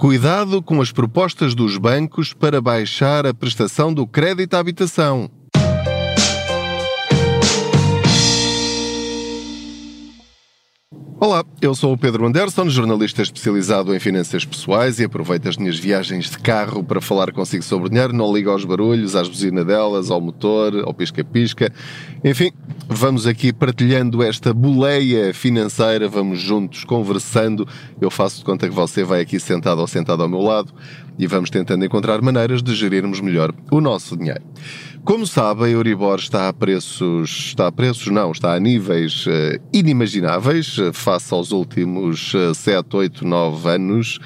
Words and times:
Cuidado 0.00 0.62
com 0.62 0.80
as 0.80 0.90
propostas 0.90 1.54
dos 1.54 1.76
bancos 1.76 2.32
para 2.32 2.58
baixar 2.58 3.26
a 3.26 3.34
prestação 3.34 3.92
do 3.92 4.06
crédito 4.06 4.54
à 4.54 4.58
habitação. 4.58 5.30
Olá, 11.22 11.44
eu 11.60 11.74
sou 11.74 11.92
o 11.92 11.98
Pedro 11.98 12.26
Anderson, 12.26 12.70
jornalista 12.70 13.20
especializado 13.20 13.94
em 13.94 14.00
finanças 14.00 14.42
pessoais 14.42 14.98
e 14.98 15.04
aproveito 15.04 15.50
as 15.50 15.58
minhas 15.58 15.78
viagens 15.78 16.30
de 16.30 16.38
carro 16.38 16.82
para 16.82 16.98
falar 16.98 17.30
consigo 17.30 17.62
sobre 17.62 17.90
dinheiro. 17.90 18.14
Não 18.14 18.34
ligo 18.34 18.48
aos 18.48 18.64
barulhos, 18.64 19.14
às 19.14 19.28
buzinadelas, 19.28 20.10
ao 20.10 20.18
motor, 20.18 20.82
ao 20.82 20.94
pisca-pisca. 20.94 21.70
Enfim, 22.24 22.52
vamos 22.88 23.26
aqui 23.26 23.52
partilhando 23.52 24.22
esta 24.22 24.54
boleia 24.54 25.34
financeira, 25.34 26.08
vamos 26.08 26.40
juntos 26.40 26.84
conversando. 26.84 27.68
Eu 28.00 28.10
faço 28.10 28.38
de 28.38 28.44
conta 28.46 28.66
que 28.66 28.74
você 28.74 29.04
vai 29.04 29.20
aqui 29.20 29.38
sentado 29.38 29.82
ou 29.82 29.86
sentado 29.86 30.22
ao 30.22 30.28
meu 30.28 30.40
lado 30.40 30.72
e 31.18 31.26
vamos 31.26 31.50
tentando 31.50 31.84
encontrar 31.84 32.20
maneiras 32.22 32.62
de 32.62 32.74
gerirmos 32.74 33.20
melhor 33.20 33.52
o 33.70 33.80
nosso 33.80 34.16
dinheiro. 34.16 34.42
Como 35.02 35.26
sabe, 35.26 35.64
a 35.64 35.68
Euribor 35.68 36.18
está 36.18 36.48
a 36.48 36.52
preços, 36.52 37.30
está 37.30 37.66
a 37.68 37.72
preços 37.72 38.08
não, 38.08 38.30
está 38.32 38.54
a 38.54 38.60
níveis 38.60 39.26
uh, 39.26 39.58
inimagináveis 39.72 40.76
uh, 40.76 40.92
face 40.92 41.32
aos 41.32 41.52
últimos 41.52 42.34
uh, 42.34 42.54
7, 42.54 42.96
8, 42.96 43.26
9 43.26 43.68
anos. 43.70 44.18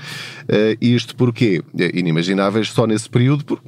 Uh, 0.42 0.76
isto 0.80 1.14
porquê? 1.14 1.62
Inimagináveis 1.94 2.70
só 2.70 2.86
nesse 2.88 3.08
período, 3.08 3.44
por, 3.44 3.62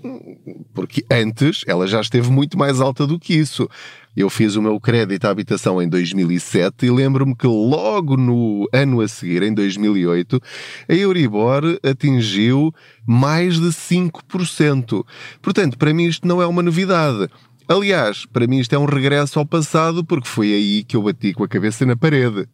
porque 0.77 1.03
antes 1.11 1.65
ela 1.67 1.87
já 1.87 2.03
esteve 2.03 2.31
muito 2.31 2.59
mais 2.59 2.83
alta 2.83 3.07
do 3.07 3.19
que 3.19 3.33
isso. 3.33 3.67
Eu 4.15 4.29
fiz 4.29 4.57
o 4.57 4.63
meu 4.63 4.79
crédito 4.79 5.25
à 5.25 5.31
habitação 5.31 5.81
em 5.81 5.89
2007 5.89 6.85
e 6.85 6.91
lembro-me 6.91 7.35
que 7.35 7.47
logo 7.47 8.15
no 8.15 8.69
ano 8.73 9.01
a 9.01 9.09
seguir, 9.09 9.43
em 9.43 9.55
2008, 9.55 10.39
a 10.87 10.95
Euribor 10.95 11.63
atingiu 11.83 12.75
mais 13.07 13.59
de 13.59 13.69
5%. 13.69 15.03
Portanto, 15.41 15.79
para 15.79 15.95
mim 15.95 16.05
isto 16.05 16.29
não 16.29 16.43
é 16.43 16.47
uma 16.47 16.63
novidade. 16.63 17.27
Aliás, 17.67 18.27
para 18.27 18.47
mim 18.47 18.59
isto 18.59 18.75
é 18.75 18.79
um 18.79 18.85
regresso 18.85 19.39
ao 19.39 19.47
passado 19.47 20.05
porque 20.05 20.29
foi 20.29 20.53
aí 20.53 20.85
que 20.85 20.95
eu 20.95 21.03
bati 21.03 21.33
com 21.33 21.43
a 21.43 21.49
cabeça 21.49 21.87
na 21.87 21.97
parede. 21.97 22.47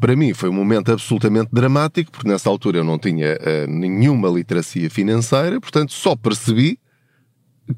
Para 0.00 0.14
mim 0.14 0.32
foi 0.32 0.48
um 0.48 0.54
momento 0.54 0.92
absolutamente 0.92 1.50
dramático, 1.52 2.12
porque 2.12 2.28
nessa 2.28 2.48
altura 2.48 2.78
eu 2.78 2.84
não 2.84 2.98
tinha 2.98 3.36
uh, 3.36 3.70
nenhuma 3.70 4.28
literacia 4.28 4.88
financeira, 4.88 5.60
portanto 5.60 5.92
só 5.92 6.14
percebi 6.14 6.78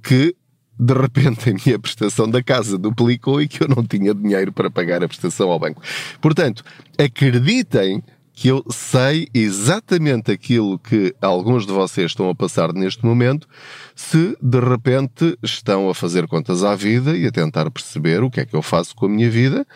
que 0.02 0.34
de 0.78 0.92
repente 0.92 1.50
a 1.50 1.54
minha 1.54 1.78
prestação 1.78 2.28
da 2.28 2.42
casa 2.42 2.76
duplicou 2.76 3.40
e 3.40 3.48
que 3.48 3.62
eu 3.62 3.68
não 3.68 3.84
tinha 3.84 4.14
dinheiro 4.14 4.52
para 4.52 4.70
pagar 4.70 5.02
a 5.02 5.08
prestação 5.08 5.50
ao 5.50 5.58
banco. 5.58 5.82
Portanto, 6.20 6.62
acreditem 6.98 8.02
que 8.36 8.48
eu 8.48 8.62
sei 8.68 9.28
exatamente 9.32 10.30
aquilo 10.30 10.78
que 10.78 11.14
alguns 11.22 11.66
de 11.66 11.72
vocês 11.72 12.10
estão 12.10 12.28
a 12.28 12.34
passar 12.34 12.70
neste 12.74 13.02
momento, 13.02 13.48
se 13.94 14.36
de 14.42 14.60
repente 14.60 15.38
estão 15.42 15.88
a 15.88 15.94
fazer 15.94 16.26
contas 16.26 16.62
à 16.62 16.74
vida 16.74 17.16
e 17.16 17.26
a 17.26 17.32
tentar 17.32 17.70
perceber 17.70 18.22
o 18.22 18.30
que 18.30 18.40
é 18.40 18.44
que 18.44 18.54
eu 18.54 18.60
faço 18.60 18.94
com 18.94 19.06
a 19.06 19.08
minha 19.08 19.30
vida, 19.30 19.66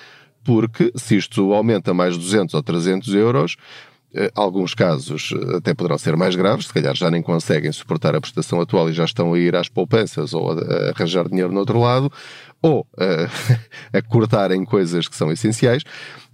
porque 0.45 0.93
se 0.95 1.17
isto 1.17 1.55
aumenta 1.55 1.95
mais 1.95 2.19
200 2.19 2.53
ou 2.53 2.63
300 2.63 3.15
euros, 3.15 3.57
alguns 4.35 4.75
casos 4.75 5.33
eh, 5.33 5.57
até 5.57 5.73
poderão 5.75 5.97
ser 5.97 6.17
mais 6.17 6.35
graves, 6.35 6.67
se 6.67 6.73
calhar 6.73 6.95
já 6.95 7.11
nem 7.11 7.23
conseguem 7.23 7.71
suportar 7.71 8.15
a 8.15 8.21
prestação 8.21 8.61
atual 8.61 8.91
e 8.91 8.93
já 8.93 9.05
estão 9.05 9.33
a 9.35 9.39
ir 9.39 9.55
às 9.55 9.69
poupanças 9.69 10.35
ou 10.35 10.51
a, 10.51 10.91
arranjar 10.91 11.29
dinheiro 11.29 11.53
no 11.53 11.61
outro 11.61 11.79
lado, 11.79 12.11
ou 12.63 12.81
uh, 12.81 13.57
a 13.93 14.03
cortarem 14.03 14.65
coisas 14.65 15.09
que 15.09 15.17
são 15.17 15.31
essenciais. 15.31 15.83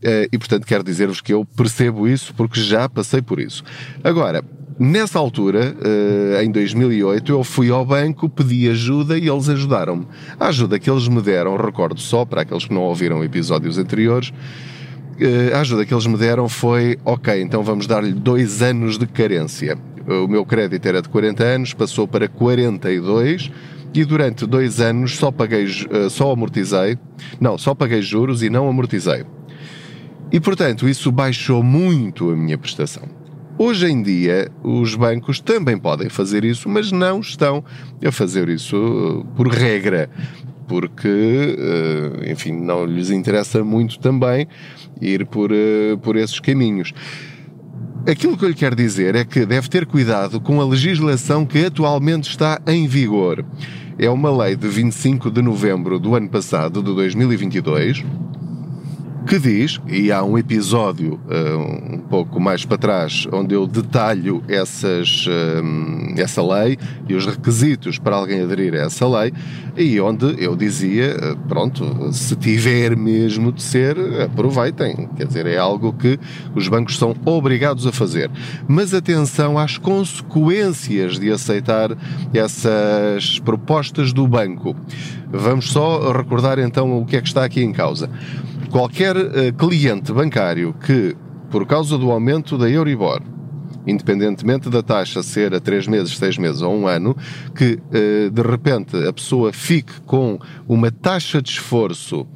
Uh, 0.02 0.28
e, 0.32 0.38
portanto, 0.38 0.66
quero 0.66 0.82
dizer-vos 0.82 1.20
que 1.20 1.32
eu 1.32 1.44
percebo 1.44 2.08
isso 2.08 2.34
porque 2.34 2.60
já 2.60 2.88
passei 2.88 3.22
por 3.22 3.38
isso. 3.38 3.62
Agora, 4.02 4.42
nessa 4.78 5.19
altura, 5.19 5.74
uh, 5.74 6.42
em 6.42 6.50
2008, 6.50 7.32
eu 7.32 7.44
fui 7.44 7.70
ao 7.70 7.84
banco, 7.84 8.28
pedi 8.28 8.69
ajuda 8.69 9.19
e 9.19 9.28
eles 9.28 9.48
ajudaram-me. 9.48 10.06
A 10.38 10.48
ajuda 10.48 10.78
que 10.78 10.91
eles 10.91 11.08
me 11.08 11.22
deram, 11.22 11.56
recordo 11.56 12.00
só 12.00 12.24
para 12.24 12.43
aqueles 12.43 12.64
que 12.64 12.75
não 12.75 12.82
ouviram 12.82 13.22
episódios 13.22 13.78
anteriores, 13.78 14.32
eh, 14.32 14.75
a 15.54 15.60
ajuda 15.60 15.84
que 15.84 15.94
eles 15.94 16.06
me 16.06 16.16
deram 16.16 16.49
foi: 16.49 16.99
ok, 17.04 17.41
então 17.41 17.62
vamos 17.62 17.87
dar-lhe 17.87 18.12
dois 18.12 18.62
anos 18.62 18.99
de 18.99 19.06
carência. 19.06 19.78
O 20.06 20.28
meu 20.28 20.47
crédito 20.47 20.87
era 20.87 21.03
de 21.03 21.09
40 21.09 21.43
anos, 21.43 21.75
passou 21.75 22.06
para 22.06 22.28
42 22.28 23.50
e 23.93 24.05
durante 24.05 24.47
dois 24.47 24.81
anos 24.81 25.16
só 25.16 25.32
paguei, 25.32 25.65
eh, 25.65 26.09
só 26.09 26.31
amortizei, 26.31 26.99
não, 27.41 27.56
só 27.56 27.75
paguei 27.75 28.03
juros 28.03 28.43
e 28.43 28.50
não 28.50 28.69
amortizei. 28.69 29.25
E 30.31 30.38
portanto, 30.38 30.88
isso 30.88 31.10
baixou 31.10 31.62
muito 31.62 32.31
a 32.31 32.37
minha 32.37 32.59
prestação. 32.59 33.05
Hoje 33.59 33.87
em 33.87 34.03
dia, 34.03 34.50
os 34.62 34.94
bancos 34.94 35.41
também 35.41 35.78
podem 35.78 36.10
fazer 36.10 36.44
isso, 36.44 36.69
mas 36.69 36.93
não 36.93 37.21
estão 37.21 37.65
a 38.05 38.12
fazer 38.12 38.49
isso 38.49 38.76
eh, 38.76 39.34
por 39.34 39.49
regra 39.49 40.10
porque, 40.66 41.09
eh, 41.59 42.32
enfim, 42.32 42.53
não 42.53 42.84
lhes 42.84 43.10
interessa 43.10 43.62
muito 43.62 43.99
também 43.99 44.49
ir 45.00 45.26
por, 45.26 45.50
eh, 45.52 45.96
por 46.02 46.16
esses 46.16 46.40
caminhos. 46.40 46.92
Aquilo 48.08 48.36
que 48.36 48.44
eu 48.44 48.48
lhe 48.48 48.54
quero 48.54 48.76
dizer 48.76 49.16
é 49.16 49.24
que 49.24 49.44
deve 49.44 49.68
ter 49.68 49.84
cuidado 49.84 50.40
com 50.40 50.60
a 50.60 50.64
legislação 50.64 51.44
que 51.44 51.66
atualmente 51.66 52.28
está 52.28 52.60
em 52.66 52.86
vigor. 52.86 53.44
É 53.98 54.08
uma 54.08 54.30
lei 54.44 54.54
de 54.54 54.68
25 54.68 55.30
de 55.30 55.42
novembro 55.42 55.98
do 55.98 56.14
ano 56.14 56.28
passado, 56.28 56.82
de 56.82 56.94
2022, 56.94 58.04
que 59.26 59.41
diz, 59.41 59.81
e 59.88 60.12
há 60.12 60.22
um 60.22 60.38
episódio 60.38 61.19
uh, 61.26 61.94
um 61.94 61.98
pouco 61.98 62.38
mais 62.38 62.64
para 62.64 62.78
trás 62.78 63.26
onde 63.32 63.56
eu 63.56 63.66
detalho 63.66 64.41
essas, 64.47 65.26
uh, 65.26 66.14
essa 66.16 66.41
lei 66.42 66.78
e 67.09 67.14
os 67.14 67.26
requisitos 67.26 67.98
para 67.98 68.14
alguém 68.14 68.42
aderir 68.42 68.75
a 68.75 68.84
essa 68.84 69.06
lei, 69.09 69.32
e 69.76 70.00
onde 70.00 70.37
eu 70.38 70.54
dizia, 70.54 71.16
uh, 71.16 71.37
pronto, 71.48 72.12
se 72.12 72.37
tiver 72.37 72.97
mesmo 72.97 73.50
de 73.50 73.62
ser, 73.62 73.97
aproveitem. 74.22 75.09
Quer 75.16 75.26
dizer, 75.26 75.47
é 75.47 75.58
algo 75.58 75.93
que 75.93 76.19
os 76.54 76.69
bancos 76.69 76.97
são 76.97 77.14
obrigados 77.25 77.84
a 77.84 77.91
fazer. 77.91 78.31
Mas 78.69 78.94
atenção 78.94 79.58
às 79.58 79.76
consequências 79.76 81.19
de 81.19 81.32
aceitar 81.32 81.97
essas 82.32 83.41
propostas 83.41 84.12
do 84.12 84.26
banco. 84.28 84.76
Vamos 85.28 85.70
só 85.70 86.12
recordar 86.12 86.58
então 86.60 86.98
o 86.98 87.04
que 87.04 87.16
é 87.16 87.20
que 87.20 87.26
está 87.26 87.44
aqui 87.44 87.60
em 87.60 87.72
causa. 87.72 88.08
Qualquer 88.71 89.16
uh, 89.16 89.53
cliente 89.56 90.12
bancário 90.12 90.75
que, 90.75 91.16
por 91.50 91.66
causa 91.66 91.97
do 91.97 92.10
aumento 92.10 92.59
da 92.59 92.69
Euribor, 92.69 93.22
independentemente 93.87 94.69
da 94.69 94.82
taxa 94.82 95.22
ser 95.22 95.54
a 95.54 95.60
3 95.60 95.87
meses, 95.87 96.16
6 96.16 96.38
meses 96.38 96.62
ou 96.62 96.75
um 96.75 96.87
ano, 96.87 97.16
que 97.55 97.75
uh, 97.75 98.31
de 98.31 98.43
repente 98.43 98.97
a 99.06 99.12
pessoa 99.12 99.53
fique 99.53 100.00
com 100.03 100.38
uma 100.69 100.91
taxa 100.91 101.41
de 101.41 101.50
esforço 101.50 102.26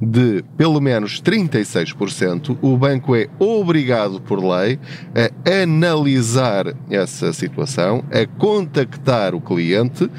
de 0.00 0.42
pelo 0.56 0.80
menos 0.80 1.20
36%, 1.20 2.56
o 2.62 2.76
banco 2.76 3.14
é 3.14 3.28
obrigado 3.38 4.20
por 4.20 4.42
lei 4.42 4.78
a 5.14 5.62
analisar 5.62 6.74
essa 6.90 7.32
situação, 7.32 8.02
a 8.10 8.26
contactar 8.38 9.34
o 9.34 9.40
cliente 9.40 10.10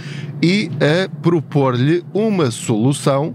e 0.41 0.69
a 0.79 1.09
propor-lhe 1.21 2.03
uma 2.13 2.51
solução 2.51 3.33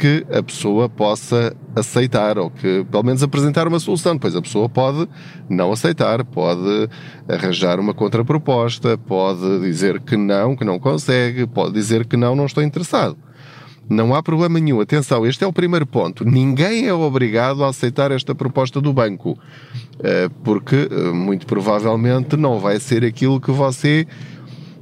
que 0.00 0.24
a 0.32 0.42
pessoa 0.42 0.88
possa 0.88 1.54
aceitar 1.76 2.38
ou 2.38 2.50
que 2.50 2.86
pelo 2.90 3.02
menos 3.02 3.22
apresentar 3.22 3.68
uma 3.68 3.78
solução. 3.78 4.14
Depois 4.14 4.34
a 4.34 4.40
pessoa 4.40 4.66
pode 4.66 5.06
não 5.46 5.72
aceitar, 5.72 6.24
pode 6.24 6.88
arranjar 7.28 7.78
uma 7.78 7.92
contraproposta, 7.92 8.96
pode 8.96 9.60
dizer 9.60 10.00
que 10.00 10.16
não, 10.16 10.56
que 10.56 10.64
não 10.64 10.78
consegue, 10.78 11.46
pode 11.46 11.74
dizer 11.74 12.06
que 12.06 12.16
não, 12.16 12.34
não 12.34 12.46
estou 12.46 12.62
interessado. 12.62 13.14
Não 13.90 14.14
há 14.14 14.22
problema 14.22 14.58
nenhum. 14.58 14.80
Atenção, 14.80 15.26
este 15.26 15.44
é 15.44 15.46
o 15.46 15.52
primeiro 15.52 15.84
ponto. 15.84 16.24
Ninguém 16.24 16.86
é 16.86 16.94
obrigado 16.94 17.62
a 17.62 17.68
aceitar 17.68 18.10
esta 18.10 18.34
proposta 18.34 18.80
do 18.80 18.94
banco, 18.94 19.36
eh, 20.02 20.30
porque 20.42 20.88
eh, 20.90 21.12
muito 21.12 21.44
provavelmente 21.44 22.36
não 22.36 22.58
vai 22.58 22.80
ser 22.80 23.04
aquilo 23.04 23.40
que 23.40 23.50
você 23.50 24.06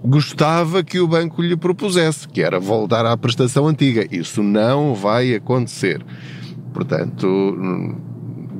gostava 0.04 0.82
que 0.82 1.00
o 1.00 1.08
banco 1.08 1.42
lhe 1.42 1.56
propusesse, 1.56 2.28
que 2.28 2.42
era 2.42 2.60
voltar 2.60 3.04
à 3.04 3.16
prestação 3.16 3.66
antiga. 3.66 4.06
Isso 4.10 4.42
não 4.42 4.94
vai 4.94 5.34
acontecer. 5.34 6.04
Portanto, 6.72 7.26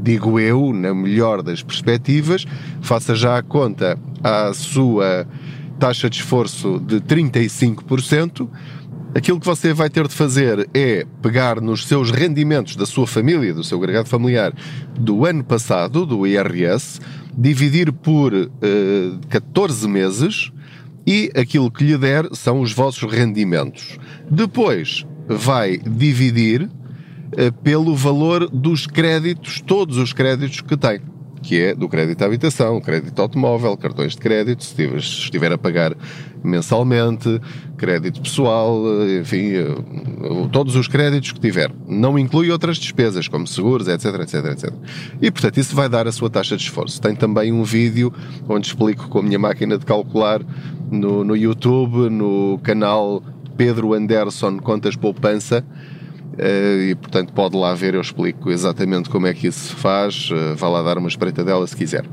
digo 0.00 0.38
eu, 0.40 0.73
na 0.73 0.94
melhor 0.94 1.43
das 1.43 1.62
perspectivas, 1.62 2.44
faça 2.81 3.14
já 3.14 3.38
a 3.38 3.43
conta 3.43 3.99
à 4.23 4.52
sua 4.52 5.26
taxa 5.79 6.11
de 6.11 6.17
esforço 6.17 6.81
de 6.81 7.00
35%. 7.00 8.49
Aquilo 9.14 9.41
que 9.41 9.46
você 9.46 9.73
vai 9.73 9.88
ter 9.88 10.06
de 10.06 10.14
fazer 10.14 10.69
é 10.75 11.06
pegar 11.23 11.61
nos 11.61 11.87
seus 11.87 12.11
rendimentos 12.11 12.76
da 12.76 12.84
sua 12.84 13.06
família, 13.06 13.55
do 13.55 13.64
seu 13.64 13.79
agregado 13.79 14.08
familiar, 14.08 14.52
do 14.99 15.25
ano 15.25 15.43
passado, 15.43 16.05
do 16.05 16.26
IRS, 16.26 17.00
dividir 17.37 17.91
por 17.93 18.34
eh, 18.34 18.49
14 19.29 19.88
meses, 19.88 20.52
e 21.08 21.32
aquilo 21.34 21.70
que 21.70 21.84
lhe 21.84 21.96
der 21.96 22.28
são 22.34 22.60
os 22.60 22.70
vossos 22.70 23.10
rendimentos. 23.10 23.99
Depois 24.31 25.06
vai 25.26 25.78
dividir 25.78 26.64
uh, 26.64 27.52
pelo 27.62 27.96
valor 27.96 28.46
dos 28.50 28.87
créditos, 28.87 29.58
todos 29.62 29.96
os 29.96 30.12
créditos 30.12 30.60
que 30.60 30.76
tem. 30.76 31.00
Que 31.43 31.61
é 31.61 31.75
do 31.75 31.88
crédito 31.88 32.23
à 32.23 32.26
habitação, 32.26 32.81
crédito 32.81 33.20
automóvel, 33.20 33.76
cartões 33.76 34.12
de 34.12 34.19
crédito, 34.19 34.64
se 34.64 34.85
estiver 34.99 35.52
a 35.52 35.58
pagar 35.58 35.96
mensalmente, 36.43 37.40
crédito 37.76 38.20
pessoal, 38.20 38.82
enfim, 39.20 39.52
eh, 39.55 40.49
todos 40.52 40.76
os 40.76 40.88
créditos 40.88 41.32
que 41.32 41.40
tiver. 41.40 41.70
Não 41.87 42.19
inclui 42.19 42.50
outras 42.50 42.79
despesas, 42.79 43.29
como 43.29 43.46
seguros, 43.46 43.88
etc, 43.88 44.06
etc, 44.20 44.44
etc. 44.52 44.73
E, 45.20 45.31
portanto, 45.31 45.58
isso 45.58 45.75
vai 45.75 45.88
dar 45.88 46.06
a 46.06 46.12
sua 46.12 46.31
taxa 46.31 46.56
de 46.56 46.62
esforço. 46.62 47.00
Tem 47.00 47.14
também 47.14 47.52
um 47.52 47.62
vídeo 47.62 48.12
onde 48.49 48.67
explico 48.67 49.08
com 49.08 49.19
a 49.19 49.23
minha 49.23 49.38
máquina 49.38 49.79
de 49.79 49.84
calcular 49.84 50.41
no, 50.91 51.25
no 51.25 51.37
YouTube, 51.37 52.08
no 52.11 52.58
canal 52.62 53.23
Pedro 53.56 53.93
Anderson 53.93 54.58
Contas 54.58 54.96
Poupança, 54.96 55.64
eh, 55.64 55.98
e 56.90 56.94
portanto 56.94 57.32
pode 57.32 57.56
lá 57.56 57.75
ver, 57.75 57.94
eu 57.94 58.00
explico 58.00 58.50
exatamente 58.50 59.11
como 59.11 59.26
é 59.26 59.35
que 59.35 59.49
isso 59.49 59.69
se 59.69 59.75
faz, 59.75 60.31
eh, 60.32 60.55
vá 60.55 60.69
lá 60.69 60.82
dar 60.82 60.99
uma 60.99 61.08
espreita 61.08 61.44
dela 61.44 61.67
se 61.67 61.76
quiser. 61.76 62.05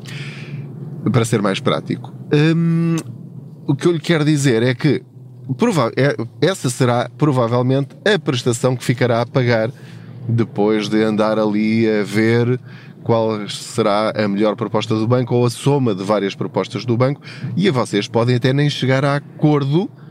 Para 1.12 1.26
ser 1.26 1.42
mais 1.42 1.60
prático. 1.60 2.14
Hum, 2.34 2.96
o 3.68 3.76
que 3.76 3.88
eu 3.88 3.92
lhe 3.92 4.00
quero 4.00 4.26
dizer 4.26 4.64
é 4.64 4.74
que 4.74 5.04
é, 5.96 6.48
essa 6.48 6.70
será 6.70 7.10
provavelmente 7.18 7.96
a 8.04 8.18
prestação 8.18 8.76
que 8.76 8.84
ficará 8.84 9.22
a 9.22 9.26
pagar 9.26 9.70
depois 10.28 10.90
de 10.90 11.04
andar 11.04 11.38
ali 11.38 11.88
a 11.88 12.04
ver 12.04 12.60
qual 13.04 13.48
será 13.48 14.12
a 14.16 14.28
melhor 14.28 14.56
proposta 14.56 14.96
do 14.96 15.08
banco 15.08 15.36
ou 15.36 15.46
a 15.46 15.50
soma 15.52 15.94
de 15.94 16.04
várias 16.04 16.34
propostas 16.34 16.84
do 16.84 16.98
banco 16.98 17.22
e 17.56 17.70
vocês 17.70 18.08
podem 18.08 18.36
até 18.36 18.52
nem 18.52 18.68
chegar 18.68 19.06
a 19.06 19.18
acordo 19.18 19.88
eh, 19.88 20.05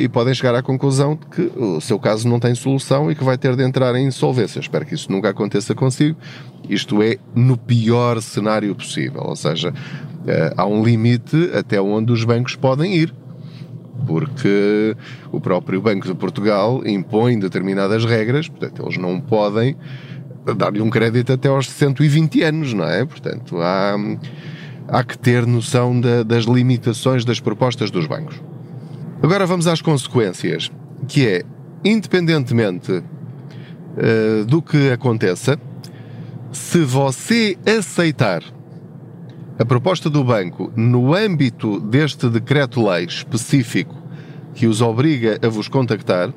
e 0.00 0.08
podem 0.08 0.34
chegar 0.34 0.54
à 0.54 0.62
conclusão 0.62 1.16
de 1.16 1.26
que 1.26 1.52
o 1.56 1.80
seu 1.80 1.98
caso 1.98 2.28
não 2.28 2.38
tem 2.38 2.54
solução 2.54 3.10
e 3.10 3.14
que 3.14 3.24
vai 3.24 3.38
ter 3.38 3.56
de 3.56 3.62
entrar 3.62 3.94
em 3.94 4.06
insolvência. 4.06 4.60
Espero 4.60 4.84
que 4.84 4.94
isso 4.94 5.10
nunca 5.10 5.30
aconteça 5.30 5.74
consigo. 5.74 6.16
Isto 6.68 7.02
é 7.02 7.16
no 7.34 7.56
pior 7.56 8.20
cenário 8.20 8.74
possível, 8.74 9.22
ou 9.24 9.36
seja, 9.36 9.72
eh, 10.26 10.52
há 10.56 10.66
um 10.66 10.84
limite 10.84 11.50
até 11.54 11.80
onde 11.80 12.12
os 12.12 12.24
bancos 12.24 12.54
podem 12.54 12.94
ir, 12.94 13.14
porque 14.06 14.96
o 15.32 15.40
próprio 15.40 15.80
Banco 15.80 16.06
de 16.06 16.14
Portugal 16.14 16.82
impõe 16.86 17.38
determinadas 17.38 18.04
regras, 18.04 18.48
portanto, 18.48 18.82
eles 18.82 18.98
não 18.98 19.20
podem 19.20 19.76
dar-lhe 20.56 20.80
um 20.80 20.90
crédito 20.90 21.32
até 21.32 21.48
aos 21.48 21.68
120 21.68 22.42
anos, 22.42 22.72
não 22.72 22.84
é? 22.84 23.04
Portanto, 23.04 23.58
há, 23.60 23.96
há 24.88 25.04
que 25.04 25.16
ter 25.18 25.46
noção 25.46 25.98
da, 25.98 26.22
das 26.22 26.44
limitações 26.44 27.24
das 27.24 27.40
propostas 27.40 27.90
dos 27.90 28.06
bancos. 28.06 28.40
Agora 29.20 29.46
vamos 29.46 29.66
às 29.66 29.82
consequências, 29.82 30.70
que 31.08 31.26
é, 31.26 31.42
independentemente 31.84 32.92
uh, 32.92 34.44
do 34.46 34.62
que 34.62 34.92
aconteça, 34.92 35.58
se 36.52 36.84
você 36.84 37.58
aceitar 37.66 38.42
a 39.58 39.64
proposta 39.64 40.08
do 40.08 40.22
banco 40.22 40.72
no 40.76 41.14
âmbito 41.14 41.80
deste 41.80 42.28
decreto-lei 42.28 43.06
específico 43.06 44.00
que 44.54 44.68
os 44.68 44.80
obriga 44.80 45.36
a 45.42 45.48
vos 45.48 45.66
contactar, 45.66 46.32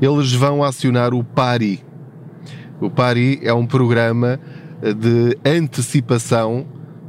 eles 0.00 0.32
vão 0.32 0.62
acionar 0.62 1.12
o 1.12 1.24
PARI. 1.24 1.84
O 2.80 2.88
PARI 2.88 3.40
é 3.42 3.52
um 3.52 3.66
programa 3.66 4.38
de 4.80 5.36
antecipação 5.44 6.66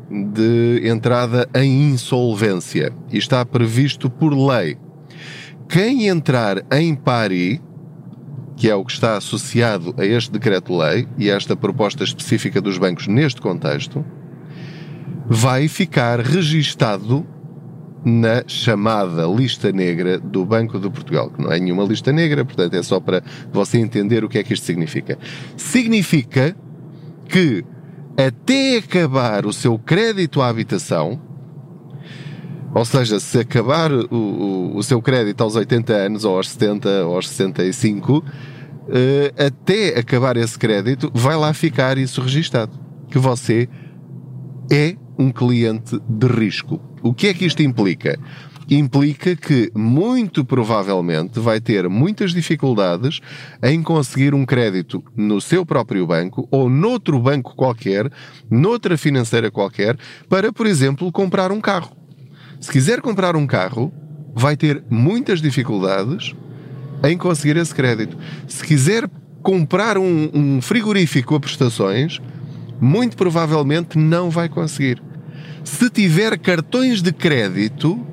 de 0.09 0.87
entrada 0.87 1.47
em 1.55 1.91
insolvência 1.91 2.91
e 3.11 3.17
está 3.19 3.45
previsto 3.45 4.09
por 4.09 4.33
lei 4.33 4.77
quem 5.67 6.07
entrar 6.07 6.63
em 6.71 6.95
pari, 6.95 7.61
que 8.55 8.69
é 8.69 8.75
o 8.75 8.85
que 8.85 8.91
está 8.91 9.17
associado 9.17 9.93
a 9.97 10.05
este 10.05 10.31
decreto-lei 10.31 11.07
e 11.17 11.31
a 11.31 11.35
esta 11.35 11.55
proposta 11.55 12.03
específica 12.03 12.61
dos 12.61 12.77
bancos 12.77 13.07
neste 13.07 13.41
contexto, 13.41 14.05
vai 15.25 15.67
ficar 15.67 16.19
registado 16.19 17.25
na 18.05 18.43
chamada 18.45 19.25
lista 19.25 19.71
negra 19.71 20.19
do 20.19 20.45
Banco 20.45 20.77
de 20.77 20.89
Portugal, 20.89 21.29
que 21.29 21.41
não 21.41 21.51
é 21.51 21.59
nenhuma 21.59 21.83
lista 21.83 22.11
negra, 22.11 22.43
portanto 22.43 22.73
é 22.73 22.83
só 22.83 22.99
para 22.99 23.23
você 23.51 23.77
entender 23.77 24.23
o 24.23 24.29
que 24.29 24.37
é 24.37 24.43
que 24.43 24.53
isto 24.53 24.65
significa. 24.65 25.17
Significa 25.55 26.55
que 27.29 27.63
até 28.17 28.77
acabar 28.77 29.45
o 29.45 29.53
seu 29.53 29.79
crédito 29.79 30.41
à 30.41 30.49
habitação, 30.49 31.19
ou 32.73 32.83
seja, 32.85 33.19
se 33.19 33.39
acabar 33.39 33.91
o, 33.91 34.07
o, 34.11 34.77
o, 34.77 34.83
seu 34.83 35.01
crédito 35.01 35.41
aos 35.41 35.55
80 35.55 35.93
anos, 35.93 36.25
ou 36.25 36.37
aos 36.37 36.49
70, 36.49 37.05
ou 37.05 37.15
aos 37.15 37.29
65, 37.29 38.17
uh, 38.17 38.23
eh, 38.89 39.33
até 39.37 39.99
acabar 39.99 40.37
esse 40.37 40.57
crédito, 40.57 41.11
vai 41.13 41.35
lá 41.35 41.53
ficar 41.53 41.97
isso 41.97 42.19
registado. 42.21 42.71
Que 43.09 43.19
você 43.19 43.69
é 44.71 44.95
um 45.19 45.31
cliente 45.31 45.99
de 46.09 46.27
risco. 46.27 46.81
O 47.03 47.13
que 47.13 47.27
é 47.27 47.33
que 47.33 47.45
isto 47.45 47.61
implica? 47.61 48.17
Implica 48.67 49.35
que, 49.35 49.71
muito 49.75 50.43
provavelmente, 50.43 51.39
vai 51.39 51.59
ter 51.59 51.87
muitas 51.89 52.33
dificuldades 52.33 53.19
em 53.61 53.83
conseguir 53.83 54.33
um 54.33 54.45
crédito 54.45 55.03
no 55.15 55.39
seu 55.39 55.63
próprio 55.63 56.07
banco 56.07 56.47
ou 56.49 56.69
noutro 56.69 57.19
banco 57.19 57.55
qualquer, 57.55 58.11
noutra 58.49 58.97
financeira 58.97 59.51
qualquer, 59.51 59.95
para, 60.27 60.51
por 60.51 60.65
exemplo, 60.65 61.11
comprar 61.11 61.51
um 61.51 61.61
carro. 61.61 62.02
Se 62.63 62.71
quiser 62.71 63.01
comprar 63.01 63.35
um 63.35 63.45
carro, 63.45 63.91
vai 64.33 64.55
ter 64.55 64.81
muitas 64.89 65.41
dificuldades 65.41 66.33
em 67.03 67.17
conseguir 67.17 67.57
esse 67.57 67.75
crédito. 67.75 68.17
Se 68.47 68.63
quiser 68.63 69.09
comprar 69.41 69.97
um, 69.97 70.29
um 70.33 70.61
frigorífico 70.61 71.35
a 71.35 71.41
prestações, 71.41 72.21
muito 72.79 73.17
provavelmente 73.17 73.97
não 73.97 74.29
vai 74.29 74.47
conseguir. 74.47 75.03
Se 75.61 75.89
tiver 75.89 76.39
cartões 76.39 77.01
de 77.01 77.11
crédito, 77.11 78.07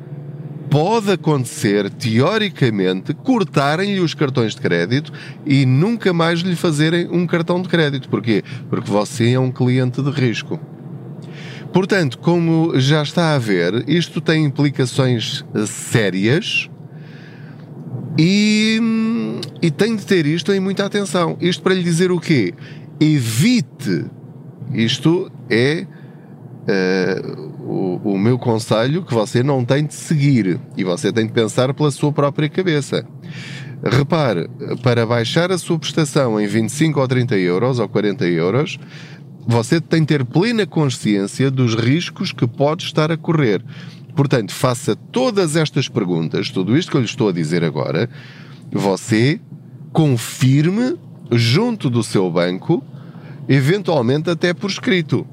pode 0.69 1.13
acontecer, 1.13 1.89
teoricamente, 1.89 3.15
cortarem-lhe 3.15 4.01
os 4.01 4.15
cartões 4.15 4.57
de 4.57 4.61
crédito 4.61 5.13
e 5.47 5.65
nunca 5.65 6.13
mais 6.13 6.41
lhe 6.41 6.57
fazerem 6.57 7.09
um 7.09 7.25
cartão 7.25 7.63
de 7.63 7.69
crédito. 7.69 8.09
Porquê? 8.09 8.43
Porque 8.69 8.91
você 8.91 9.31
é 9.31 9.39
um 9.39 9.53
cliente 9.53 10.03
de 10.03 10.11
risco. 10.11 10.59
Portanto, 11.73 12.19
como 12.19 12.79
já 12.79 13.03
está 13.03 13.35
a 13.35 13.39
ver, 13.39 13.89
isto 13.89 14.21
tem 14.21 14.45
implicações 14.45 15.45
eh, 15.55 15.67
sérias 15.67 16.69
e, 18.19 18.81
e 19.63 19.71
tem 19.71 19.95
de 19.95 20.05
ter 20.05 20.27
isto 20.27 20.53
em 20.53 20.59
muita 20.59 20.85
atenção. 20.85 21.37
Isto 21.41 21.63
para 21.63 21.75
lhe 21.75 21.83
dizer 21.83 22.11
o 22.11 22.19
quê? 22.19 22.53
Evite. 23.01 24.05
Isto 24.73 25.31
é 25.49 25.87
uh, 26.69 27.41
o, 27.63 28.15
o 28.15 28.19
meu 28.19 28.39
conselho 28.39 29.05
que 29.05 29.15
você 29.15 29.43
não 29.43 29.65
tem 29.65 29.85
de 29.85 29.95
seguir 29.95 30.61
e 30.77 30.85
você 30.85 31.13
tem 31.13 31.27
de 31.27 31.33
pensar 31.33 31.73
pela 31.73 31.91
sua 31.91 32.13
própria 32.13 32.49
cabeça. 32.49 33.07
Repare, 33.83 34.51
para 34.83 35.07
baixar 35.07 35.51
a 35.51 35.57
sua 35.57 35.79
prestação 35.79 36.39
em 36.39 36.47
25 36.47 37.01
ou 37.01 37.09
30 37.09 37.39
euros 37.39 37.79
ou 37.79 37.89
40 37.89 38.27
euros, 38.27 38.79
você 39.51 39.81
tem 39.81 40.03
de 40.03 40.07
ter 40.07 40.25
plena 40.25 40.65
consciência 40.65 41.51
dos 41.51 41.75
riscos 41.75 42.31
que 42.31 42.47
pode 42.47 42.85
estar 42.85 43.11
a 43.11 43.17
correr. 43.17 43.61
Portanto, 44.15 44.53
faça 44.53 44.95
todas 44.95 45.57
estas 45.57 45.89
perguntas, 45.89 46.51
tudo 46.51 46.77
isto 46.77 46.91
que 46.91 46.97
eu 46.97 47.01
lhe 47.01 47.07
estou 47.07 47.29
a 47.29 47.33
dizer 47.33 47.65
agora, 47.65 48.09
você 48.71 49.41
confirme 49.93 50.97
junto 51.33 51.91
do 51.91 52.01
seu 52.05 52.31
banco, 52.31 52.81
eventualmente 53.49 54.31
até 54.31 54.55
por 54.55 54.71
escrito. 54.71 55.27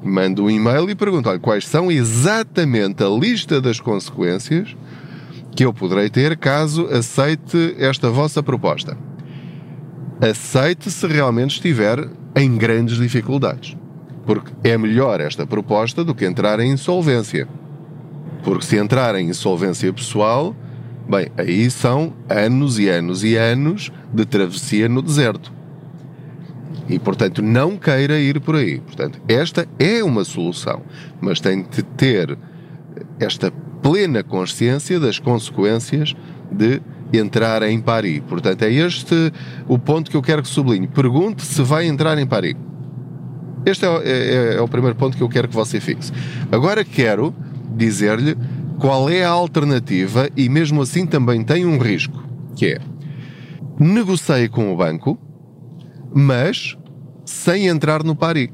Manda 0.00 0.40
um 0.40 0.48
e-mail 0.48 0.88
e 0.88 0.94
pergunta 0.94 1.30
olha, 1.30 1.40
quais 1.40 1.66
são 1.66 1.90
exatamente 1.90 3.02
a 3.02 3.08
lista 3.08 3.60
das 3.60 3.80
consequências 3.80 4.76
que 5.56 5.64
eu 5.64 5.74
poderei 5.74 6.08
ter 6.08 6.36
caso 6.36 6.86
aceite 6.86 7.74
esta 7.78 8.10
vossa 8.10 8.42
proposta. 8.42 8.96
Aceite 10.20 10.90
se 10.90 11.06
realmente 11.06 11.56
estiver 11.56 12.08
em 12.36 12.56
grandes 12.56 12.96
dificuldades. 12.96 13.76
Porque 14.24 14.52
é 14.62 14.78
melhor 14.78 15.20
esta 15.20 15.46
proposta 15.46 16.04
do 16.04 16.14
que 16.14 16.24
entrar 16.24 16.60
em 16.60 16.72
insolvência. 16.72 17.48
Porque 18.42 18.64
se 18.64 18.76
entrar 18.76 19.14
em 19.16 19.28
insolvência 19.28 19.92
pessoal, 19.92 20.54
bem, 21.08 21.28
aí 21.36 21.70
são 21.70 22.14
anos 22.28 22.78
e 22.78 22.88
anos 22.88 23.24
e 23.24 23.36
anos 23.36 23.92
de 24.12 24.24
travessia 24.24 24.88
no 24.88 25.02
deserto. 25.02 25.52
E, 26.88 26.98
portanto, 26.98 27.42
não 27.42 27.76
queira 27.76 28.18
ir 28.18 28.40
por 28.40 28.56
aí. 28.56 28.80
Portanto, 28.80 29.20
esta 29.28 29.66
é 29.78 30.02
uma 30.02 30.24
solução, 30.24 30.82
mas 31.20 31.40
tem 31.40 31.62
de 31.62 31.82
ter 31.82 32.36
esta 33.18 33.50
plena 33.82 34.22
consciência 34.22 34.98
das 34.98 35.18
consequências 35.18 36.14
de 36.50 36.80
entrar 37.12 37.62
em 37.62 37.80
Paris. 37.80 38.22
Portanto, 38.28 38.62
é 38.62 38.72
este 38.72 39.32
o 39.68 39.78
ponto 39.78 40.10
que 40.10 40.16
eu 40.16 40.22
quero 40.22 40.42
que 40.42 40.48
sublinhe. 40.48 40.86
Pergunte 40.86 41.42
se 41.42 41.62
vai 41.62 41.86
entrar 41.86 42.18
em 42.18 42.26
Paris. 42.26 42.56
Este 43.66 43.86
é, 43.86 43.88
é, 44.04 44.54
é 44.56 44.60
o 44.60 44.68
primeiro 44.68 44.96
ponto 44.96 45.16
que 45.16 45.22
eu 45.22 45.28
quero 45.28 45.48
que 45.48 45.54
você 45.54 45.80
fixe. 45.80 46.12
Agora 46.52 46.84
quero 46.84 47.34
dizer-lhe 47.74 48.36
qual 48.78 49.08
é 49.08 49.24
a 49.24 49.30
alternativa 49.30 50.28
e 50.36 50.48
mesmo 50.48 50.82
assim 50.82 51.06
também 51.06 51.42
tem 51.42 51.64
um 51.64 51.78
risco, 51.78 52.22
que 52.56 52.66
é 52.66 52.80
negocie 53.78 54.48
com 54.48 54.72
o 54.72 54.76
banco, 54.76 55.18
mas 56.14 56.76
sem 57.24 57.66
entrar 57.66 58.04
no 58.04 58.14
Paris. 58.14 58.50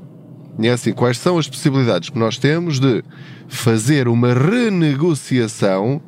é 0.62 0.70
assim, 0.70 0.92
quais 0.92 1.18
são 1.18 1.38
as 1.38 1.48
possibilidades 1.48 2.10
que 2.10 2.18
nós 2.18 2.38
temos 2.38 2.78
de 2.78 3.02
fazer 3.48 4.08
uma 4.08 4.32
renegociação 4.32 6.00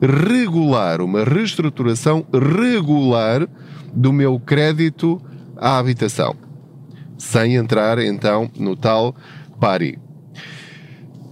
regular, 0.00 1.00
uma 1.00 1.24
reestruturação 1.24 2.24
regular 2.32 3.48
do 3.92 4.12
meu 4.12 4.38
crédito 4.38 5.20
à 5.56 5.78
habitação, 5.78 6.36
sem 7.16 7.56
entrar 7.56 7.98
então 7.98 8.50
no 8.56 8.76
tal 8.76 9.14
pari. 9.60 9.98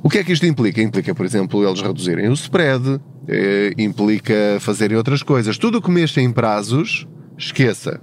O 0.02 0.08
que 0.08 0.18
é 0.18 0.25
que 0.25 0.32
isto 0.32 0.46
implica? 0.46 0.80
Implica, 0.80 1.14
por 1.14 1.26
exemplo, 1.26 1.66
eles 1.66 1.80
reduzirem 1.80 2.28
o 2.28 2.32
spread, 2.32 3.00
eh, 3.26 3.73
implica 3.76 4.58
fazerem 4.61 4.96
outras 4.96 5.23
coisas. 5.23 5.58
Tudo 5.58 5.78
o 5.78 5.82
que 5.82 5.90
mexa 5.90 6.20
em 6.20 6.30
prazos, 6.30 7.06
esqueça. 7.37 8.00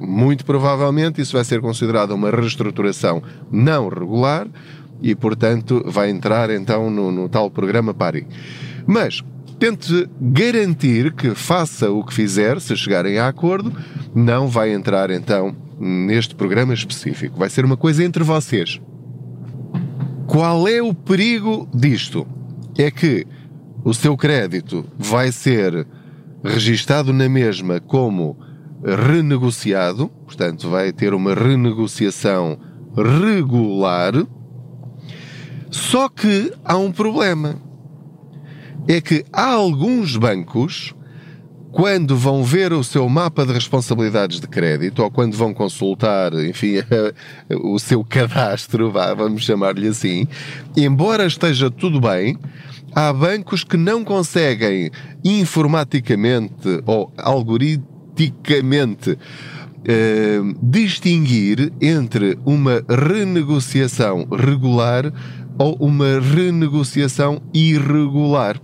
Muito 0.00 0.46
provavelmente 0.46 1.20
isso 1.20 1.34
vai 1.34 1.44
ser 1.44 1.60
considerado 1.60 2.12
uma 2.12 2.30
reestruturação 2.30 3.22
não 3.50 3.88
regular 3.88 4.48
e, 5.02 5.14
portanto, 5.14 5.82
vai 5.86 6.08
entrar 6.08 6.48
então 6.48 6.88
no, 6.88 7.12
no 7.12 7.28
tal 7.28 7.50
programa 7.50 7.92
PARI. 7.92 8.26
Mas 8.86 9.22
tente 9.62 10.10
garantir 10.20 11.12
que 11.12 11.36
faça 11.36 11.88
o 11.88 12.02
que 12.02 12.12
fizer, 12.12 12.60
se 12.60 12.76
chegarem 12.76 13.20
a 13.20 13.28
acordo, 13.28 13.72
não 14.12 14.48
vai 14.48 14.72
entrar 14.72 15.08
então 15.08 15.54
neste 15.78 16.34
programa 16.34 16.74
específico. 16.74 17.38
Vai 17.38 17.48
ser 17.48 17.64
uma 17.64 17.76
coisa 17.76 18.02
entre 18.02 18.24
vocês. 18.24 18.80
Qual 20.26 20.66
é 20.66 20.82
o 20.82 20.92
perigo 20.92 21.68
disto? 21.72 22.26
É 22.76 22.90
que 22.90 23.24
o 23.84 23.94
seu 23.94 24.16
crédito 24.16 24.84
vai 24.98 25.30
ser 25.30 25.86
registado 26.42 27.12
na 27.12 27.28
mesma 27.28 27.78
como 27.78 28.36
renegociado, 28.84 30.08
portanto, 30.26 30.68
vai 30.70 30.92
ter 30.92 31.14
uma 31.14 31.34
renegociação 31.34 32.58
regular. 32.96 34.12
Só 35.70 36.08
que 36.08 36.52
há 36.64 36.76
um 36.76 36.90
problema. 36.90 37.70
É 38.88 39.00
que 39.00 39.24
há 39.32 39.52
alguns 39.52 40.16
bancos 40.16 40.92
quando 41.72 42.16
vão 42.16 42.44
ver 42.44 42.72
o 42.72 42.84
seu 42.84 43.08
mapa 43.08 43.44
de 43.46 43.52
responsabilidades 43.52 44.38
de 44.38 44.46
crédito 44.46 45.02
ou 45.02 45.10
quando 45.10 45.34
vão 45.34 45.54
consultar, 45.54 46.34
enfim, 46.34 46.74
o 47.64 47.78
seu 47.78 48.04
cadastro, 48.04 48.92
vamos 48.92 49.42
chamar-lhe 49.42 49.88
assim, 49.88 50.28
embora 50.76 51.26
esteja 51.26 51.70
tudo 51.70 51.98
bem, 51.98 52.36
há 52.94 53.10
bancos 53.10 53.64
que 53.64 53.78
não 53.78 54.04
conseguem 54.04 54.90
informaticamente 55.24 56.82
ou 56.84 57.10
algoritmicamente 57.16 59.18
eh, 59.86 60.40
distinguir 60.62 61.72
entre 61.80 62.38
uma 62.44 62.84
renegociação 62.86 64.28
regular 64.30 65.10
ou 65.58 65.74
uma 65.80 66.20
renegociação 66.20 67.40
irregular 67.54 68.60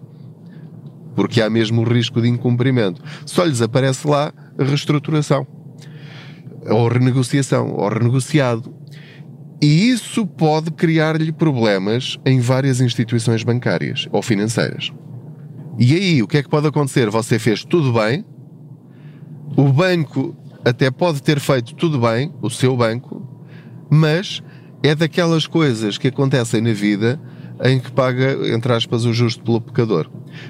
porque 1.18 1.42
há 1.42 1.50
mesmo 1.50 1.82
o 1.82 1.84
risco 1.84 2.22
de 2.22 2.28
incumprimento. 2.28 3.02
Só 3.26 3.42
lhes 3.42 3.60
aparece 3.60 4.06
lá 4.06 4.32
reestruturação, 4.56 5.44
ou 6.64 6.87
renegociação, 6.87 7.72
ou 7.72 7.88
renegociado. 7.88 8.72
E 9.60 9.88
isso 9.88 10.25
pode 10.25 10.70
criar-lhe 10.70 11.32
problemas 11.32 12.20
em 12.25 12.38
várias 12.38 12.80
instituições 12.80 13.42
bancárias 13.42 14.06
ou 14.12 14.22
financeiras. 14.22 14.92
E 15.76 15.92
aí, 15.96 16.22
o 16.22 16.28
que 16.28 16.38
é 16.38 16.42
que 16.44 16.48
pode 16.48 16.68
acontecer? 16.68 17.10
Você 17.10 17.37
fez 17.37 17.64
tudo 17.64 17.92
bem, 17.92 18.25
o 19.56 19.72
banco 19.72 20.37
até 20.64 20.88
pode 20.88 21.20
ter 21.20 21.40
feito 21.40 21.75
tudo 21.75 21.98
bem, 21.98 22.32
o 22.40 22.48
seu 22.48 22.76
banco, 22.76 23.26
mas 23.90 24.40
é 24.84 24.94
daquelas 24.94 25.48
coisas 25.48 25.98
que 25.98 26.06
acontecem 26.06 26.60
na 26.60 26.72
vida 26.72 27.20
em 27.65 27.79
que 27.81 27.91
paga, 27.91 28.55
entre 28.55 28.73
aspas, 28.73 29.05
o 29.05 29.12
justo 29.12 29.43
pelo 29.43 29.61
pecador. 29.61 30.09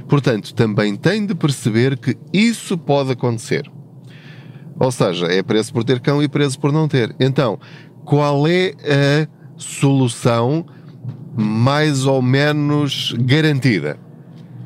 Portanto, 0.09 0.55
também 0.55 0.97
tem 0.97 1.25
de 1.25 1.35
perceber 1.35 1.97
que 1.97 2.17
isso 2.33 2.77
pode 2.77 3.13
acontecer. 3.13 3.71
Ou 4.79 4.93
seja, 4.93 5.27
é 5.27 5.43
preso 5.43 5.73
por 5.73 5.85
ter 5.85 6.01
cão 6.01 6.23
e 6.23 6.29
preso 6.29 6.59
por 6.59 6.73
não 6.73 6.87
ter. 6.87 7.15
Então, 7.19 7.59
qual 8.05 8.47
é 8.47 8.75
a 8.85 9.29
solução 9.57 10.65
mais 11.37 12.07
ou 12.07 12.23
menos 12.23 13.15
garantida? 13.19 13.99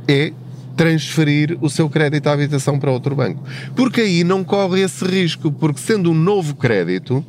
É 0.06 0.32
transferir 0.76 1.56
o 1.60 1.68
seu 1.68 1.88
crédito 1.88 2.26
à 2.26 2.32
habitação 2.32 2.78
para 2.78 2.90
outro 2.90 3.14
banco. 3.14 3.42
Porque 3.74 4.00
aí 4.00 4.24
não 4.24 4.42
corre 4.42 4.80
esse 4.80 5.04
risco, 5.04 5.52
porque 5.52 5.80
sendo 5.80 6.10
um 6.10 6.14
novo 6.14 6.56
crédito, 6.56 7.24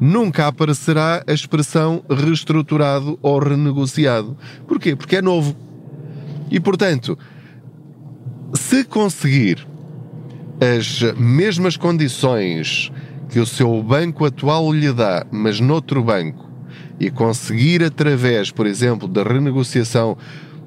nunca 0.00 0.46
aparecerá 0.46 1.22
a 1.26 1.32
expressão 1.32 2.02
reestruturado 2.08 3.18
ou 3.20 3.38
renegociado. 3.38 4.36
Porquê? 4.66 4.96
Porque 4.96 5.16
é 5.16 5.22
novo. 5.22 5.54
E 6.50 6.58
portanto, 6.58 7.18
se 8.54 8.82
conseguir 8.84 9.66
as 10.60 11.02
mesmas 11.16 11.76
condições 11.76 12.90
que 13.28 13.38
o 13.38 13.46
seu 13.46 13.82
banco 13.82 14.24
atual 14.24 14.72
lhe 14.72 14.92
dá, 14.92 15.24
mas 15.30 15.60
noutro 15.60 16.02
banco, 16.02 16.50
e 16.98 17.10
conseguir 17.10 17.82
através, 17.82 18.50
por 18.50 18.66
exemplo, 18.66 19.06
da 19.06 19.22
renegociação 19.22 20.18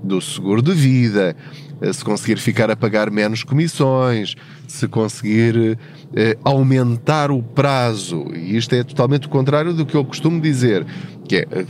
do 0.03 0.19
seguro 0.19 0.62
de 0.62 0.74
vida, 0.74 1.36
eh, 1.81 1.93
se 1.93 2.03
conseguir 2.03 2.38
ficar 2.38 2.69
a 2.69 2.75
pagar 2.75 3.10
menos 3.10 3.43
comissões, 3.43 4.36
se 4.67 4.88
conseguir 4.88 5.77
eh, 6.15 6.38
aumentar 6.43 7.31
o 7.31 7.41
prazo, 7.41 8.25
e 8.36 8.57
isto 8.57 8.74
é 8.75 8.83
totalmente 8.83 9.27
o 9.27 9.29
contrário 9.29 9.74
do 9.74 9.86
que 9.86 9.95
eu 9.95 10.03
costumo 10.03 10.41
dizer, 10.41 10.86
que 11.27 11.38
é 11.38 11.48
eh, 11.50 11.65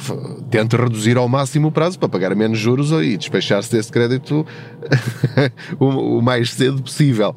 tente 0.50 0.76
reduzir 0.76 1.18
ao 1.18 1.30
máximo 1.30 1.68
o 1.68 1.72
prazo 1.72 2.00
para 2.00 2.10
pagar 2.10 2.36
menos 2.36 2.58
juros 2.58 2.92
e 2.92 3.16
despechar-se 3.16 3.72
desse 3.72 3.92
crédito 3.92 4.46
o, 5.80 6.18
o, 6.18 6.22
mais 6.22 6.52
cedo 6.52 6.82
possível. 6.82 7.36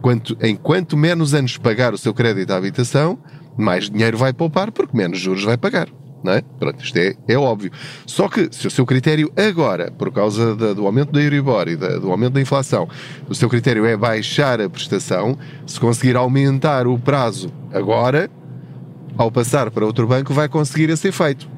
Quanto, 0.00 0.38
enquanto 0.40 0.96
menos 0.96 1.34
anos 1.34 1.56
pagar 1.56 1.92
o 1.92 1.98
seu 1.98 2.14
crédito 2.14 2.52
à 2.52 2.56
habitação, 2.56 3.18
mais 3.56 3.90
dinheiro 3.90 4.16
vai 4.16 4.32
poupar 4.32 4.70
porque 4.70 4.96
menos 4.96 5.18
juros 5.18 5.42
vai 5.42 5.56
pagar 5.56 5.88
não 6.22 6.32
é? 6.32 6.42
Pronto, 6.58 6.82
isto 6.82 6.96
é, 6.96 7.14
é 7.26 7.36
óbvio. 7.36 7.70
Só 8.06 8.28
que 8.28 8.48
se 8.50 8.66
o 8.66 8.70
seu 8.70 8.84
critério 8.84 9.32
agora, 9.36 9.90
por 9.90 10.12
causa 10.12 10.54
da, 10.54 10.72
do 10.72 10.86
aumento 10.86 11.12
da 11.12 11.20
Euribor 11.20 11.68
e 11.68 11.76
da, 11.76 11.98
do 11.98 12.10
aumento 12.10 12.34
da 12.34 12.40
inflação, 12.40 12.88
o 13.28 13.34
seu 13.34 13.48
critério 13.48 13.86
é 13.86 13.96
baixar 13.96 14.60
a 14.60 14.68
prestação, 14.68 15.38
se 15.66 15.78
conseguir 15.78 16.16
aumentar 16.16 16.86
o 16.86 16.98
prazo 16.98 17.52
agora, 17.72 18.30
ao 19.16 19.30
passar 19.30 19.70
para 19.70 19.84
outro 19.84 20.06
banco, 20.06 20.32
vai 20.32 20.48
conseguir 20.48 20.90
esse 20.90 21.08
efeito. 21.08 21.48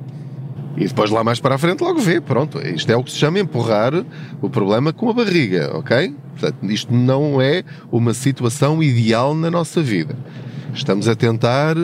E 0.76 0.87
depois 0.87 1.11
lá 1.11 1.23
mais 1.23 1.40
para 1.40 1.57
a 1.57 1.59
frente 1.59 1.83
logo 1.83 2.00
vê, 2.00 2.21
pronto, 2.21 2.59
isto 2.67 2.90
é 2.90 2.97
o 2.97 3.02
que 3.05 3.11
se 3.11 3.19
chama 3.19 3.38
empurrar 3.38 3.93
o 4.40 4.49
problema 4.49 4.93
com 4.93 5.11
a 5.11 5.12
barriga, 5.12 5.76
ok? 5.76 6.14
Portanto, 6.38 6.71
isto 6.71 6.95
não 6.95 7.40
é 7.40 7.64
uma 7.93 8.14
situação 8.14 8.83
ideal 8.83 9.35
na 9.35 9.50
nossa 9.50 9.83
vida. 9.83 10.17
Estamos 10.73 11.09
a 11.09 11.14
tentar 11.14 11.76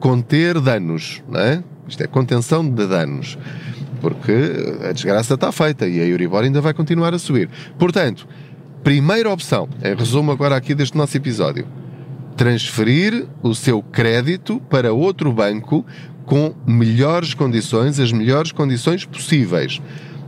conter 0.00 0.58
danos, 0.60 1.22
não 1.28 1.40
é? 1.40 1.62
Isto 1.88 2.02
é 2.02 2.06
contenção 2.06 2.68
de 2.68 2.86
danos. 2.86 3.38
Porque 4.00 4.32
a 4.88 4.92
desgraça 4.92 5.34
está 5.34 5.52
feita 5.52 5.86
e 5.86 6.00
a 6.00 6.04
Euribor 6.04 6.42
ainda 6.42 6.60
vai 6.60 6.74
continuar 6.74 7.14
a 7.14 7.18
subir. 7.18 7.48
Portanto, 7.78 8.26
primeira 8.82 9.30
opção, 9.30 9.68
em 9.82 9.94
resumo 9.94 10.32
agora 10.32 10.56
aqui 10.56 10.74
deste 10.74 10.96
nosso 10.96 11.16
episódio, 11.16 11.66
transferir 12.36 13.26
o 13.42 13.54
seu 13.54 13.82
crédito 13.82 14.60
para 14.68 14.92
outro 14.92 15.32
banco 15.32 15.86
com 16.24 16.54
melhores 16.66 17.34
condições, 17.34 18.00
as 18.00 18.10
melhores 18.12 18.52
condições 18.52 19.04
possíveis. 19.04 19.80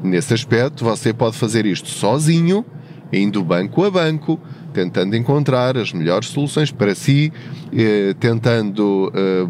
Nesse 0.03 0.35
aspecto, 0.35 0.85
você 0.85 1.13
pode 1.13 1.37
fazer 1.37 1.67
isto 1.67 1.89
sozinho, 1.89 2.65
indo 3.13 3.43
banco 3.43 3.85
a 3.85 3.91
banco, 3.91 4.39
tentando 4.75 5.17
encontrar 5.17 5.79
as 5.79 5.93
melhores 5.93 6.29
soluções 6.29 6.71
para 6.71 6.95
si, 6.95 7.33
eh, 7.73 8.15
tentando 8.19 9.11
eh, 9.15 9.47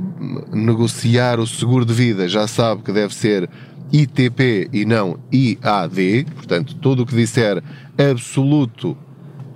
negociar 0.52 1.40
o 1.40 1.46
seguro 1.46 1.84
de 1.84 1.94
vida, 1.94 2.28
já 2.28 2.46
sabe 2.46 2.82
que 2.82 2.92
deve 2.92 3.14
ser 3.14 3.48
ITP 3.90 4.68
e 4.72 4.84
não 4.84 5.18
IAD, 5.32 6.26
portanto, 6.34 6.76
tudo 6.76 7.02
o 7.02 7.06
que 7.06 7.16
disser 7.16 7.62
absoluto 7.98 8.96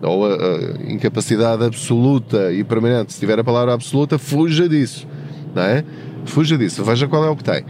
ou 0.01 0.27
a, 0.27 0.35
a, 0.35 0.93
incapacidade 0.93 1.65
absoluta 1.65 2.53
e 2.53 2.65
permanente, 2.65 3.13
se 3.13 3.21
tiver 3.21 3.39
a 3.39 3.45
palavra 3.45 3.75
absoluta, 3.75 4.19
fuja 4.19 4.69
disso, 4.69 5.07
não 5.55 5.63
é? 5.63 5.85
Fuja 6.25 6.57
disso, 6.57 6.83
veja 6.85 7.07
qual 7.07 7.25
é 7.25 7.29
o 7.29 7.37
que 7.37 7.45
tem. 7.45 7.65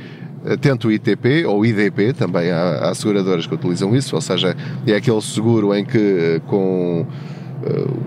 Eh, 0.45 0.57
tente 0.57 0.87
o 0.87 0.93
ITP 0.93 1.45
ou 1.47 1.65
IDP, 1.65 2.13
também 2.13 2.51
há, 2.51 2.89
há 2.89 2.95
seguradoras 2.95 3.47
que 3.47 3.55
utilizam 3.55 3.95
isso, 3.95 4.15
ou 4.15 4.21
seja, 4.21 4.57
é 4.87 4.95
aquele 4.95 5.21
seguro 5.21 5.75
em 5.75 5.85
que 5.85 6.41
com 6.47 7.07
eh, 7.07 7.38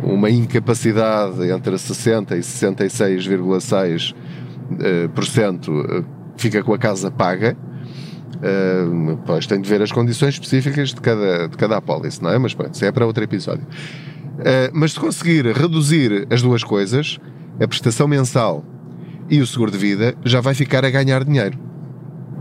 uma 0.04 0.30
incapacidade 0.30 1.44
entre 1.50 1.76
60% 1.76 2.32
e 2.32 2.40
66,6% 2.40 4.14
eh, 4.80 6.04
fica 6.38 6.64
com 6.64 6.74
a 6.74 6.78
casa 6.78 7.12
paga. 7.12 7.58
Uh, 8.38 9.20
pois 9.24 9.46
tem 9.46 9.62
de 9.62 9.70
ver 9.70 9.84
as 9.84 9.92
condições 9.92 10.34
específicas 10.34 10.90
de 10.90 11.02
cada, 11.02 11.48
de 11.48 11.56
cada 11.56 11.78
apólice, 11.78 12.24
não 12.24 12.32
é? 12.32 12.40
Mas 12.40 12.56
pronto, 12.56 12.74
isso 12.74 12.84
é 12.84 12.92
para 12.92 13.06
outro 13.06 13.24
episódio. 13.24 13.64
Uh, 13.64 14.72
mas 14.74 14.94
se 14.94 15.00
conseguir 15.00 15.46
reduzir 15.46 16.26
as 16.32 16.42
duas 16.42 16.64
coisas, 16.64 17.20
a 17.62 17.68
prestação 17.68 18.08
mensal 18.08 18.66
e 19.30 19.40
o 19.42 19.46
seguro 19.46 19.70
de 19.70 19.78
vida, 19.78 20.16
já 20.26 20.42
vai 20.42 20.56
ficar 20.56 20.84
a 20.84 20.90
ganhar 20.90 21.24
dinheiro. 21.24 21.60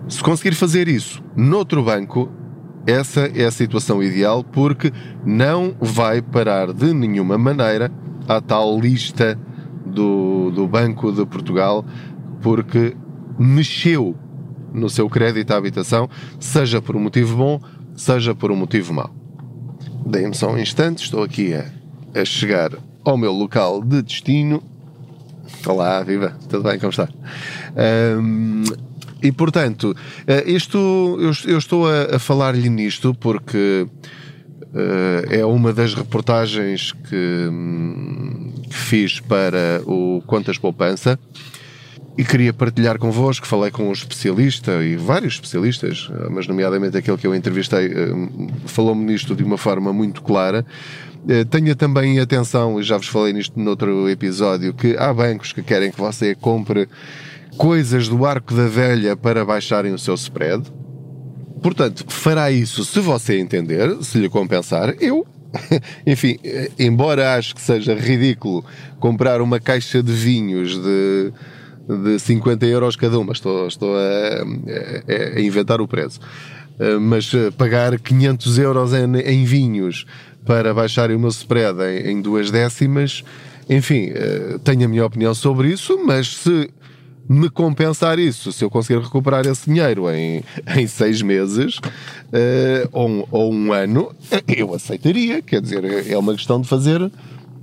Se 0.09 0.23
conseguir 0.23 0.55
fazer 0.55 0.89
isso 0.89 1.23
noutro 1.37 1.83
banco, 1.83 2.33
essa 2.87 3.21
é 3.35 3.45
a 3.45 3.51
situação 3.51 4.03
ideal 4.03 4.43
porque 4.43 4.93
não 5.25 5.75
vai 5.81 6.23
parar 6.23 6.73
de 6.73 6.93
nenhuma 6.93 7.37
maneira 7.37 7.91
à 8.27 8.41
tal 8.41 8.79
lista 8.79 9.39
do, 9.85 10.51
do 10.51 10.67
Banco 10.67 11.13
de 11.13 11.25
Portugal 11.27 11.85
porque 12.41 12.97
mexeu 13.39 14.17
no 14.73 14.89
seu 14.89 15.09
crédito 15.09 15.51
à 15.53 15.57
habitação, 15.57 16.09
seja 16.39 16.81
por 16.81 16.97
um 16.97 17.01
motivo 17.01 17.37
bom, 17.37 17.61
seja 17.97 18.35
por 18.35 18.51
um 18.51 18.57
motivo 18.57 18.95
mau. 18.95 19.11
Deem-me 20.07 20.35
só 20.35 20.51
um 20.51 20.59
instante, 20.59 21.05
estou 21.05 21.23
aqui 21.23 21.55
a, 21.55 21.67
a 22.15 22.25
chegar 22.25 22.73
ao 23.05 23.17
meu 23.17 23.33
local 23.33 23.83
de 23.83 24.03
destino. 24.03 24.63
Olá, 25.67 26.03
viva, 26.03 26.37
tudo 26.49 26.63
bem, 26.63 26.79
como 26.79 26.91
está? 26.91 27.09
Um, 28.19 28.63
e 29.23 29.33
portanto, 29.33 29.95
eh, 30.27 30.45
isto 30.47 31.19
eu, 31.47 31.59
estou 31.59 31.87
a, 31.87 32.19
falar-lhe 32.19 32.69
nisto 32.69 33.15
porque 33.15 33.87
uh, 33.87 35.33
é 35.33 35.45
uma 35.45 35.73
das 35.73 35.95
reportagens 35.95 36.93
que, 36.93 37.49
hum, 37.51 38.53
que 38.69 38.77
fiz 38.77 39.21
para 39.21 39.83
o 39.87 40.23
Contas 40.27 40.59
Poupança 40.59 41.19
e 42.17 42.25
queria 42.25 42.53
partilhar 42.53 42.99
convosco. 42.99 43.47
Falei 43.47 43.71
com 43.71 43.89
um 43.89 43.93
especialista 43.93 44.83
e 44.85 44.97
vários 44.97 45.35
especialistas, 45.35 46.11
mas, 46.31 46.47
nomeadamente, 46.47 46.97
aquele 46.97 47.17
que 47.17 47.27
eu 47.27 47.35
entrevistei, 47.35 47.87
eh, 47.87 48.13
falou-me 48.67 49.05
nisto 49.05 49.35
de 49.35 49.43
uma 49.43 49.57
forma 49.57 49.93
muito 49.93 50.23
clara. 50.23 50.65
Eh, 51.29 51.45
tenha 51.45 51.75
também 51.75 52.19
atenção, 52.19 52.81
e 52.81 52.83
já 52.83 52.97
vos 52.97 53.07
falei 53.07 53.33
nisto 53.33 53.59
noutro 53.59 54.09
episódio, 54.09 54.75
que 54.75 54.97
há 54.97 55.13
bancos 55.13 55.53
que 55.53 55.63
querem 55.63 55.91
que 55.91 55.99
você 55.99 56.35
compre 56.35 56.89
coisas 57.61 58.09
do 58.09 58.25
arco 58.25 58.55
da 58.55 58.67
velha 58.67 59.15
para 59.15 59.45
baixarem 59.45 59.93
o 59.93 59.99
seu 59.99 60.15
spread. 60.15 60.63
Portanto, 61.63 62.07
fará 62.09 62.51
isso 62.51 62.87
se 62.87 63.01
você 63.01 63.39
entender, 63.39 64.03
se 64.03 64.17
lhe 64.17 64.31
compensar. 64.31 64.95
Eu 64.99 65.27
enfim, 66.07 66.39
embora 66.79 67.35
acho 67.35 67.55
que 67.55 67.61
seja 67.61 67.95
ridículo 67.95 68.65
comprar 68.99 69.43
uma 69.43 69.61
caixa 69.61 70.03
de 70.03 70.11
vinhos 70.11 70.83
de 70.83 71.33
de 72.03 72.19
50 72.19 72.65
euros 72.65 72.97
cada 72.97 73.19
uma. 73.19 73.35
Estou, 73.35 73.67
estou 73.69 73.95
a, 73.95 75.37
a, 75.37 75.41
inventar 75.41 75.83
o 75.83 75.89
preço. 75.89 76.19
Mas 76.99 77.31
pagar 77.59 77.99
500 77.99 78.59
euros 78.59 78.95
em, 78.95 79.17
em 79.19 79.45
vinhos 79.45 80.07
para 80.47 80.73
baixar 80.73 81.11
o 81.11 81.19
meu 81.19 81.29
spread 81.29 81.79
em, 81.83 82.13
em 82.13 82.23
duas 82.23 82.51
décimas, 82.51 83.23
enfim, 83.69 84.11
eh, 84.15 84.59
tenho 84.65 84.85
a 84.85 84.89
minha 84.89 85.07
opinião 85.07 85.33
sobre 85.33 85.69
isso, 85.69 85.97
mas 86.05 86.39
se 86.39 86.71
me 87.29 87.49
compensar 87.49 88.19
isso, 88.19 88.53
se 88.53 88.65
eu 88.65 88.71
conseguir 88.71 89.01
recuperar 89.01 89.47
esse 89.47 89.69
dinheiro 89.71 90.11
em, 90.11 90.43
em 90.77 90.87
seis 90.87 91.23
meses 91.23 91.79
uh, 91.79 92.89
ou, 92.93 93.09
um, 93.09 93.25
ou 93.31 93.53
um 93.53 93.73
ano, 93.73 94.15
eu 94.49 94.75
aceitaria. 94.75 95.41
Quer 95.43 95.61
dizer, 95.61 96.11
é 96.11 96.19
uma 96.19 96.35
questão 96.35 96.61
de 96.61 96.69
fazer 96.69 97.11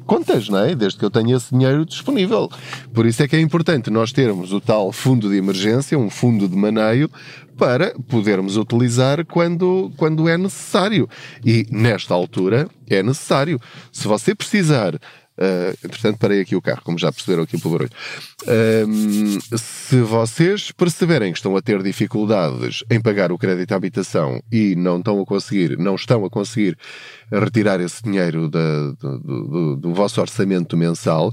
contas, 0.07 0.47
não 0.47 0.59
é? 0.59 0.73
Desde 0.73 0.97
que 0.97 1.05
eu 1.05 1.11
tenha 1.11 1.35
esse 1.35 1.51
dinheiro 1.51 1.85
disponível. 1.85 2.49
Por 2.93 3.05
isso 3.05 3.21
é 3.21 3.27
que 3.27 3.35
é 3.35 3.41
importante 3.41 3.91
nós 3.91 4.11
termos 4.11 4.53
o 4.53 4.61
tal 4.61 4.91
fundo 4.91 5.29
de 5.29 5.35
emergência, 5.35 5.99
um 5.99 6.09
fundo 6.09 6.47
de 6.47 6.55
maneio, 6.55 7.11
para 7.57 7.93
podermos 8.07 8.55
utilizar 8.55 9.25
quando, 9.25 9.91
quando 9.97 10.29
é 10.29 10.37
necessário. 10.37 11.09
E 11.45 11.67
nesta 11.69 12.13
altura 12.13 12.69
é 12.89 13.03
necessário. 13.03 13.59
Se 13.91 14.07
você 14.07 14.33
precisar 14.33 14.97
Uh, 15.37 15.87
portanto, 15.87 16.17
parei 16.17 16.41
aqui 16.41 16.55
o 16.55 16.61
carro, 16.61 16.81
como 16.83 16.97
já 16.97 17.11
perceberam 17.11 17.43
aqui 17.43 17.59
pelo 17.59 17.77
barulho. 17.77 17.91
Uh, 18.43 19.57
se 19.57 20.01
vocês 20.01 20.71
perceberem 20.71 21.31
que 21.31 21.37
estão 21.37 21.55
a 21.55 21.61
ter 21.61 21.83
dificuldades 21.83 22.83
em 22.89 22.99
pagar 22.99 23.31
o 23.31 23.37
crédito 23.37 23.71
à 23.71 23.75
habitação 23.75 24.41
e 24.51 24.75
não 24.75 24.97
estão 24.97 25.21
a 25.21 25.25
conseguir, 25.25 25.77
não 25.77 25.95
estão 25.95 26.25
a 26.25 26.29
conseguir 26.29 26.75
retirar 27.31 27.79
esse 27.79 28.01
dinheiro 28.01 28.49
da, 28.49 28.91
do, 28.99 29.19
do, 29.19 29.75
do 29.75 29.93
vosso 29.93 30.19
orçamento 30.19 30.75
mensal, 30.75 31.31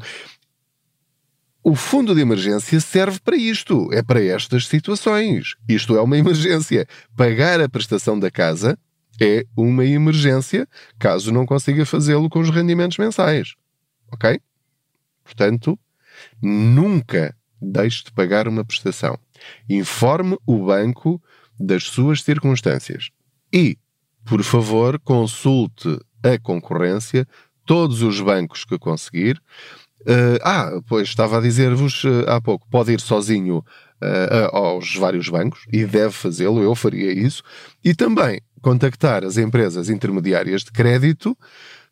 o 1.62 1.74
fundo 1.74 2.14
de 2.14 2.20
emergência 2.20 2.78
serve 2.78 3.18
para 3.20 3.36
isto, 3.36 3.88
é 3.90 4.02
para 4.02 4.22
estas 4.22 4.66
situações. 4.66 5.54
Isto 5.66 5.96
é 5.96 6.02
uma 6.02 6.18
emergência. 6.18 6.86
Pagar 7.16 7.58
a 7.58 7.68
prestação 7.70 8.18
da 8.18 8.30
casa 8.30 8.78
é 9.18 9.46
uma 9.56 9.86
emergência, 9.86 10.68
caso 10.98 11.32
não 11.32 11.46
consiga 11.46 11.86
fazê-lo 11.86 12.28
com 12.28 12.40
os 12.40 12.50
rendimentos 12.50 12.98
mensais. 12.98 13.54
Ok? 14.14 14.40
Portanto, 15.24 15.78
nunca 16.40 17.34
deixe 17.60 18.04
de 18.04 18.12
pagar 18.12 18.46
uma 18.46 18.64
prestação. 18.64 19.18
Informe 19.68 20.38
o 20.46 20.66
banco 20.66 21.20
das 21.58 21.84
suas 21.84 22.22
circunstâncias. 22.22 23.10
E, 23.52 23.76
por 24.24 24.42
favor, 24.42 24.98
consulte 25.00 25.98
a 26.22 26.38
concorrência, 26.38 27.26
todos 27.66 28.02
os 28.02 28.20
bancos 28.20 28.64
que 28.64 28.78
conseguir. 28.78 29.40
Uh, 30.02 30.38
ah, 30.42 30.70
pois 30.86 31.08
estava 31.08 31.38
a 31.38 31.40
dizer-vos 31.40 32.04
uh, 32.04 32.28
há 32.28 32.40
pouco, 32.40 32.68
pode 32.68 32.92
ir 32.92 33.00
sozinho 33.00 33.58
uh, 33.58 34.54
aos 34.54 34.94
vários 34.96 35.30
bancos 35.30 35.64
e 35.72 35.86
deve 35.86 36.12
fazê-lo, 36.12 36.62
eu 36.62 36.74
faria 36.74 37.10
isso. 37.10 37.42
E 37.82 37.94
também 37.94 38.40
contactar 38.60 39.24
as 39.24 39.38
empresas 39.38 39.88
intermediárias 39.88 40.62
de 40.62 40.72
crédito 40.72 41.36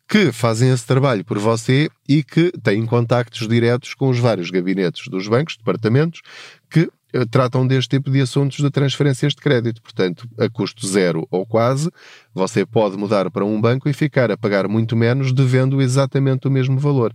que 0.07 0.31
fazem 0.31 0.71
esse 0.71 0.85
trabalho 0.85 1.23
por 1.23 1.39
você 1.39 1.89
e 2.07 2.23
que 2.23 2.51
têm 2.61 2.85
contactos 2.85 3.47
diretos 3.47 3.93
com 3.93 4.09
os 4.09 4.19
vários 4.19 4.49
gabinetes 4.51 5.07
dos 5.07 5.27
bancos, 5.27 5.57
departamentos, 5.57 6.21
que 6.69 6.89
eh, 7.13 7.25
tratam 7.25 7.65
deste 7.65 7.97
tipo 7.97 8.11
de 8.11 8.21
assuntos 8.21 8.57
de 8.57 8.69
transferências 8.69 9.33
de 9.33 9.41
crédito. 9.41 9.81
Portanto, 9.81 10.27
a 10.37 10.49
custo 10.49 10.85
zero 10.87 11.27
ou 11.31 11.45
quase, 11.45 11.89
você 12.33 12.65
pode 12.65 12.97
mudar 12.97 13.29
para 13.31 13.45
um 13.45 13.59
banco 13.61 13.87
e 13.87 13.93
ficar 13.93 14.31
a 14.31 14.37
pagar 14.37 14.67
muito 14.67 14.95
menos 14.95 15.31
devendo 15.31 15.81
exatamente 15.81 16.47
o 16.47 16.51
mesmo 16.51 16.79
valor. 16.79 17.13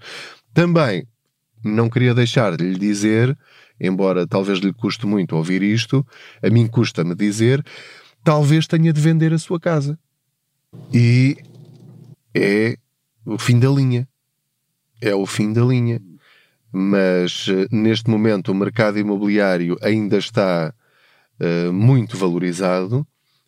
Também 0.54 1.06
não 1.64 1.90
queria 1.90 2.14
deixar 2.14 2.56
de 2.56 2.64
lhe 2.64 2.78
dizer, 2.78 3.36
embora 3.80 4.26
talvez 4.26 4.60
lhe 4.60 4.72
custe 4.72 5.06
muito 5.06 5.36
ouvir 5.36 5.62
isto, 5.62 6.06
a 6.42 6.48
mim 6.48 6.66
custa-me 6.66 7.14
dizer, 7.14 7.64
talvez 8.22 8.66
tenha 8.66 8.92
de 8.92 9.00
vender 9.00 9.32
a 9.32 9.38
sua 9.38 9.58
casa. 9.58 9.98
E 10.92 11.36
é 12.34 12.76
o 13.24 13.38
fim 13.38 13.58
da 13.58 13.68
linha. 13.68 14.08
É 15.00 15.14
o 15.14 15.26
fim 15.26 15.52
da 15.52 15.62
linha. 15.62 16.00
Mas 16.72 17.46
eh, 17.48 17.66
neste 17.70 18.10
momento 18.10 18.52
o 18.52 18.54
mercado 18.54 18.98
imobiliário 18.98 19.76
ainda 19.80 20.18
está 20.18 20.74
uh, 21.40 21.72
muito 21.72 22.16
valorizado, 22.16 23.06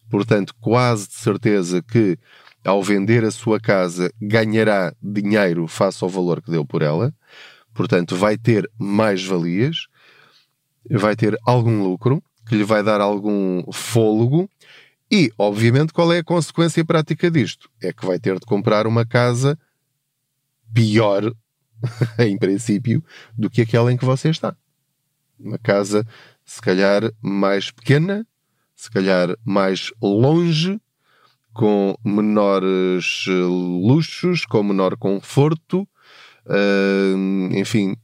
portanto, 0.08 0.54
quase 0.60 1.08
de 1.08 1.14
certeza 1.14 1.82
que 1.82 2.18
ao 2.64 2.82
vender 2.82 3.24
a 3.24 3.30
sua 3.30 3.60
casa 3.60 4.10
ganhará 4.20 4.94
dinheiro 5.02 5.66
face 5.66 6.02
ao 6.02 6.10
valor 6.10 6.42
que 6.42 6.50
deu 6.50 6.64
por 6.64 6.82
ela, 6.82 7.12
portanto, 7.74 8.16
vai 8.16 8.36
ter 8.36 8.70
mais 8.78 9.24
valias, 9.24 9.86
vai 10.90 11.14
ter 11.14 11.38
algum 11.44 11.82
lucro 11.82 12.22
que 12.48 12.56
lhe 12.56 12.64
vai 12.64 12.82
dar 12.82 13.00
algum 13.00 13.62
fôlego 13.72 14.48
e, 15.10 15.32
obviamente, 15.36 15.92
qual 15.92 16.12
é 16.12 16.18
a 16.18 16.24
consequência 16.24 16.84
prática 16.84 17.30
disto? 17.30 17.68
É 17.82 17.92
que 17.92 18.06
vai 18.06 18.18
ter 18.18 18.38
de 18.38 18.46
comprar 18.46 18.86
uma 18.86 19.04
casa 19.04 19.58
pior, 20.72 21.34
em 22.18 22.38
princípio, 22.38 23.02
do 23.36 23.50
que 23.50 23.62
aquela 23.62 23.92
em 23.92 23.96
que 23.96 24.04
você 24.04 24.30
está. 24.30 24.56
Uma 25.38 25.58
casa, 25.58 26.06
se 26.44 26.60
calhar, 26.60 27.10
mais 27.20 27.70
pequena, 27.70 28.26
se 28.76 28.90
calhar 28.90 29.36
mais 29.44 29.92
longe, 30.00 30.80
com 31.52 31.96
menores 32.04 33.24
eh, 33.28 33.32
luxos, 33.32 34.46
com 34.46 34.62
menor 34.62 34.96
conforto, 34.96 35.86
uh, 36.46 37.56
enfim, 37.56 37.96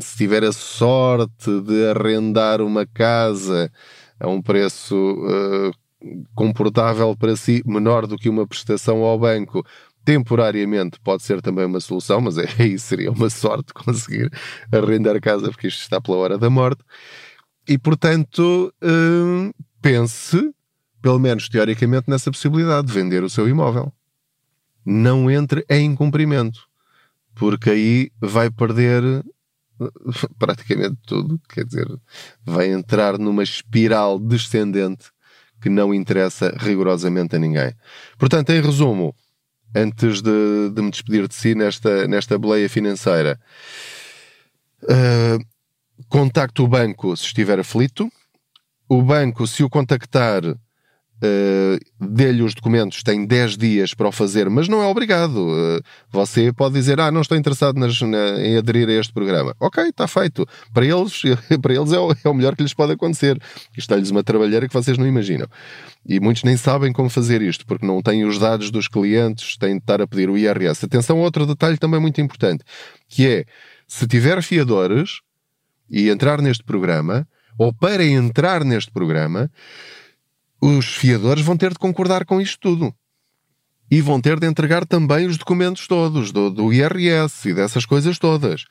se 0.00 0.16
tiver 0.16 0.44
a 0.44 0.52
sorte 0.52 1.60
de 1.62 1.86
arrendar 1.88 2.62
uma 2.62 2.86
casa 2.86 3.70
a 4.18 4.28
um 4.28 4.40
preço 4.40 4.94
uh, 4.96 5.83
comportável 6.34 7.16
para 7.16 7.36
si, 7.36 7.62
menor 7.66 8.06
do 8.06 8.16
que 8.16 8.28
uma 8.28 8.46
prestação 8.46 9.02
ao 9.02 9.18
banco, 9.18 9.64
temporariamente 10.04 11.00
pode 11.00 11.22
ser 11.22 11.40
também 11.40 11.64
uma 11.64 11.80
solução, 11.80 12.20
mas 12.20 12.36
aí 12.58 12.78
seria 12.78 13.10
uma 13.10 13.30
sorte 13.30 13.72
conseguir 13.72 14.30
arrendar 14.70 15.20
casa, 15.20 15.50
porque 15.50 15.68
isto 15.68 15.80
está 15.80 16.00
pela 16.00 16.18
hora 16.18 16.38
da 16.38 16.50
morte. 16.50 16.82
E, 17.66 17.78
portanto, 17.78 18.72
hum, 18.82 19.50
pense, 19.80 20.54
pelo 21.00 21.18
menos 21.18 21.48
teoricamente, 21.48 22.10
nessa 22.10 22.30
possibilidade 22.30 22.86
de 22.86 22.92
vender 22.92 23.22
o 23.24 23.30
seu 23.30 23.48
imóvel. 23.48 23.92
Não 24.84 25.30
entre 25.30 25.64
em 25.70 25.86
incumprimento, 25.86 26.60
porque 27.34 27.70
aí 27.70 28.10
vai 28.20 28.50
perder 28.50 29.02
praticamente 30.38 30.96
tudo, 31.06 31.40
quer 31.48 31.64
dizer, 31.64 31.88
vai 32.44 32.70
entrar 32.70 33.18
numa 33.18 33.42
espiral 33.42 34.18
descendente 34.18 35.13
que 35.60 35.68
não 35.68 35.94
interessa 35.94 36.54
rigorosamente 36.58 37.36
a 37.36 37.38
ninguém. 37.38 37.72
Portanto, 38.18 38.50
em 38.50 38.60
resumo, 38.60 39.14
antes 39.74 40.22
de, 40.22 40.70
de 40.70 40.82
me 40.82 40.90
despedir 40.90 41.26
de 41.26 41.34
si 41.34 41.54
nesta, 41.54 42.06
nesta 42.06 42.38
boleia 42.38 42.68
financeira, 42.68 43.40
uh, 44.82 45.44
contacte 46.08 46.62
o 46.62 46.68
banco 46.68 47.16
se 47.16 47.24
estiver 47.26 47.58
aflito, 47.58 48.10
o 48.88 49.02
banco, 49.02 49.46
se 49.46 49.64
o 49.64 49.70
contactar, 49.70 50.42
Uh, 51.24 51.78
dê-lhe 51.98 52.42
os 52.42 52.54
documentos, 52.54 53.02
tem 53.02 53.24
10 53.24 53.56
dias 53.56 53.94
para 53.94 54.08
o 54.08 54.12
fazer, 54.12 54.50
mas 54.50 54.68
não 54.68 54.82
é 54.82 54.86
obrigado. 54.86 55.38
Uh, 55.38 55.80
você 56.10 56.52
pode 56.52 56.74
dizer, 56.74 57.00
ah, 57.00 57.10
não 57.10 57.22
estou 57.22 57.38
interessado 57.38 57.78
nas, 57.78 57.98
na, 58.02 58.40
em 58.40 58.58
aderir 58.58 58.88
a 58.88 58.92
este 58.92 59.12
programa. 59.12 59.54
Ok, 59.58 59.82
está 59.84 60.06
feito. 60.06 60.46
Para 60.72 60.84
eles, 60.84 61.22
para 61.62 61.74
eles 61.74 61.92
é, 61.92 61.98
o, 61.98 62.12
é 62.12 62.28
o 62.28 62.34
melhor 62.34 62.54
que 62.54 62.62
lhes 62.62 62.74
pode 62.74 62.92
acontecer. 62.92 63.40
Está-lhes 63.76 64.10
uma 64.10 64.22
trabalheira 64.22 64.68
que 64.68 64.74
vocês 64.74 64.98
não 64.98 65.06
imaginam. 65.06 65.46
E 66.06 66.20
muitos 66.20 66.44
nem 66.44 66.56
sabem 66.56 66.92
como 66.92 67.08
fazer 67.08 67.40
isto, 67.40 67.64
porque 67.64 67.86
não 67.86 68.02
têm 68.02 68.24
os 68.24 68.38
dados 68.38 68.70
dos 68.70 68.86
clientes, 68.86 69.56
têm 69.56 69.76
de 69.76 69.82
estar 69.82 70.02
a 70.02 70.06
pedir 70.06 70.28
o 70.28 70.36
IRS. 70.36 70.84
Atenção 70.84 71.18
outro 71.20 71.46
detalhe 71.46 71.78
também 71.78 72.00
muito 72.00 72.20
importante, 72.20 72.62
que 73.08 73.26
é, 73.26 73.44
se 73.88 74.06
tiver 74.06 74.42
fiadores 74.42 75.20
e 75.88 76.10
entrar 76.10 76.42
neste 76.42 76.64
programa, 76.64 77.26
ou 77.58 77.72
para 77.72 78.04
entrar 78.04 78.64
neste 78.64 78.90
programa, 78.90 79.50
os 80.64 80.86
fiadores 80.86 81.44
vão 81.44 81.58
ter 81.58 81.72
de 81.72 81.78
concordar 81.78 82.24
com 82.24 82.40
isto 82.40 82.58
tudo. 82.58 82.94
E 83.90 84.00
vão 84.00 84.18
ter 84.18 84.40
de 84.40 84.46
entregar 84.46 84.86
também 84.86 85.26
os 85.26 85.36
documentos 85.36 85.86
todos, 85.86 86.32
do, 86.32 86.50
do 86.50 86.72
IRS 86.72 87.50
e 87.50 87.54
dessas 87.54 87.84
coisas 87.84 88.18
todas. 88.18 88.62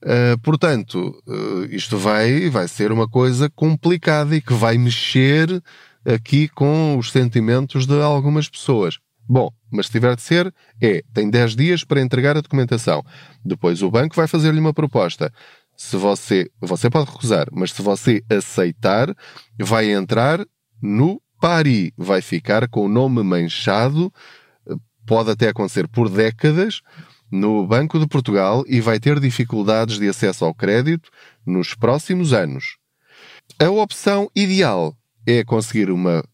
Uh, 0.00 0.38
portanto, 0.42 1.20
uh, 1.26 1.64
isto 1.70 1.98
vai, 1.98 2.48
vai 2.48 2.68
ser 2.68 2.92
uma 2.92 3.08
coisa 3.08 3.50
complicada 3.50 4.36
e 4.36 4.40
que 4.40 4.54
vai 4.54 4.78
mexer 4.78 5.60
aqui 6.04 6.46
com 6.48 6.96
os 6.96 7.10
sentimentos 7.10 7.84
de 7.84 8.00
algumas 8.00 8.48
pessoas. 8.48 8.98
Bom, 9.28 9.50
mas 9.72 9.86
se 9.86 9.92
tiver 9.92 10.14
de 10.14 10.22
ser, 10.22 10.54
é, 10.80 11.02
tem 11.12 11.28
10 11.28 11.56
dias 11.56 11.84
para 11.84 12.00
entregar 12.00 12.36
a 12.36 12.40
documentação. 12.40 13.04
Depois 13.44 13.82
o 13.82 13.90
banco 13.90 14.14
vai 14.14 14.28
fazer-lhe 14.28 14.60
uma 14.60 14.72
proposta. 14.72 15.32
Se 15.76 15.96
você, 15.96 16.48
você 16.60 16.88
pode 16.88 17.10
recusar, 17.10 17.48
mas 17.52 17.72
se 17.72 17.82
você 17.82 18.22
aceitar, 18.30 19.12
vai 19.58 19.90
entrar 19.90 20.44
no 20.80 21.20
Pari 21.40 21.92
vai 21.96 22.20
ficar 22.20 22.68
com 22.68 22.84
o 22.84 22.88
nome 22.88 23.22
manchado, 23.22 24.12
pode 25.06 25.30
até 25.30 25.48
acontecer 25.48 25.88
por 25.88 26.08
décadas, 26.08 26.82
no 27.30 27.66
Banco 27.66 27.98
de 27.98 28.06
Portugal 28.06 28.64
e 28.66 28.80
vai 28.80 28.98
ter 28.98 29.20
dificuldades 29.20 29.98
de 29.98 30.08
acesso 30.08 30.44
ao 30.44 30.52
crédito 30.52 31.10
nos 31.46 31.74
próximos 31.74 32.32
anos. 32.32 32.76
A 33.58 33.70
opção 33.70 34.28
ideal 34.34 34.96
é 35.26 35.44
conseguir 35.44 35.90
uma 35.90 36.24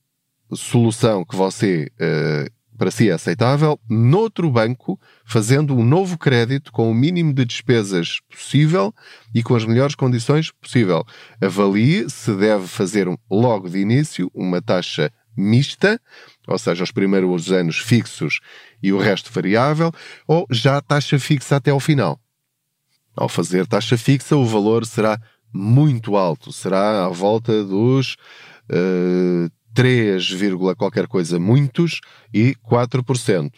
solução 0.54 1.24
que 1.24 1.36
você 1.36 1.90
uh, 2.00 2.55
para 2.76 2.90
si 2.90 3.08
é 3.08 3.12
aceitável, 3.12 3.78
noutro 3.88 4.50
banco, 4.50 5.00
fazendo 5.24 5.74
um 5.74 5.84
novo 5.84 6.18
crédito 6.18 6.70
com 6.70 6.90
o 6.90 6.94
mínimo 6.94 7.32
de 7.32 7.44
despesas 7.44 8.20
possível 8.30 8.94
e 9.34 9.42
com 9.42 9.54
as 9.54 9.64
melhores 9.64 9.94
condições 9.94 10.50
possível. 10.52 11.04
Avalie 11.40 12.08
se 12.10 12.34
deve 12.34 12.66
fazer 12.66 13.08
logo 13.30 13.68
de 13.68 13.78
início 13.78 14.30
uma 14.34 14.60
taxa 14.62 15.10
mista, 15.36 16.00
ou 16.46 16.58
seja, 16.58 16.84
os 16.84 16.90
primeiros 16.90 17.50
anos 17.52 17.78
fixos 17.78 18.40
e 18.82 18.92
o 18.92 18.98
resto 18.98 19.32
variável, 19.32 19.92
ou 20.26 20.46
já 20.50 20.80
taxa 20.80 21.18
fixa 21.18 21.56
até 21.56 21.70
ao 21.70 21.80
final. 21.80 22.20
Ao 23.16 23.28
fazer 23.28 23.66
taxa 23.66 23.96
fixa, 23.96 24.36
o 24.36 24.46
valor 24.46 24.86
será 24.86 25.18
muito 25.52 26.16
alto, 26.16 26.52
será 26.52 27.06
à 27.06 27.08
volta 27.08 27.64
dos 27.64 28.16
uh, 28.70 29.50
3, 29.76 30.26
qualquer 30.78 31.06
coisa 31.06 31.38
muitos 31.38 32.00
e 32.32 32.54
4%. 32.68 33.50
Uh, 33.50 33.52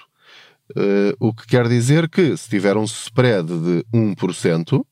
eh, 0.76 1.14
o 1.20 1.32
que 1.32 1.46
quer 1.46 1.68
dizer 1.68 2.10
que 2.10 2.36
se 2.36 2.48
tiver 2.48 2.76
um 2.76 2.82
spread 2.82 3.46
de 3.46 3.84
1%, 3.94 4.84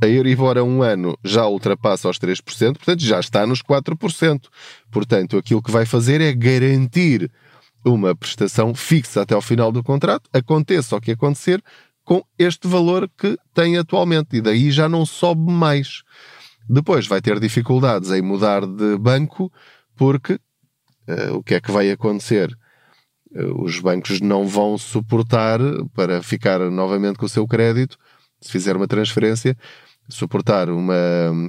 a 0.00 0.06
Euribor 0.06 0.58
a 0.58 0.62
um 0.62 0.82
ano 0.82 1.18
já 1.24 1.46
ultrapassa 1.46 2.10
os 2.10 2.18
3%, 2.18 2.74
portanto 2.74 3.00
já 3.00 3.18
está 3.18 3.46
nos 3.46 3.62
4%. 3.62 4.42
Portanto, 4.90 5.38
aquilo 5.38 5.62
que 5.62 5.70
vai 5.70 5.86
fazer 5.86 6.20
é 6.20 6.34
garantir 6.34 7.30
uma 7.82 8.14
prestação 8.14 8.74
fixa 8.74 9.22
até 9.22 9.34
ao 9.34 9.40
final 9.40 9.72
do 9.72 9.82
contrato, 9.82 10.28
aconteça 10.34 10.96
o 10.96 11.00
que 11.00 11.12
acontecer, 11.12 11.62
com 12.04 12.22
este 12.38 12.68
valor 12.68 13.10
que 13.16 13.38
tem 13.54 13.78
atualmente, 13.78 14.36
e 14.36 14.40
daí 14.42 14.70
já 14.70 14.86
não 14.86 15.06
sobe 15.06 15.50
mais. 15.50 16.02
Depois 16.68 17.06
vai 17.06 17.22
ter 17.22 17.40
dificuldades 17.40 18.10
em 18.10 18.20
mudar 18.20 18.66
de 18.66 18.98
banco 18.98 19.50
porque 19.96 20.34
uh, 20.34 21.34
o 21.34 21.42
que 21.42 21.54
é 21.54 21.60
que 21.60 21.70
vai 21.70 21.90
acontecer? 21.90 22.56
Uh, 23.34 23.62
os 23.62 23.80
bancos 23.80 24.20
não 24.20 24.46
vão 24.46 24.78
suportar 24.78 25.58
para 25.94 26.22
ficar 26.22 26.60
novamente 26.70 27.18
com 27.18 27.26
o 27.26 27.28
seu 27.28 27.46
crédito, 27.46 27.98
se 28.40 28.50
fizer 28.50 28.76
uma 28.76 28.86
transferência, 28.86 29.56
suportar 30.08 30.70
uma, 30.70 30.94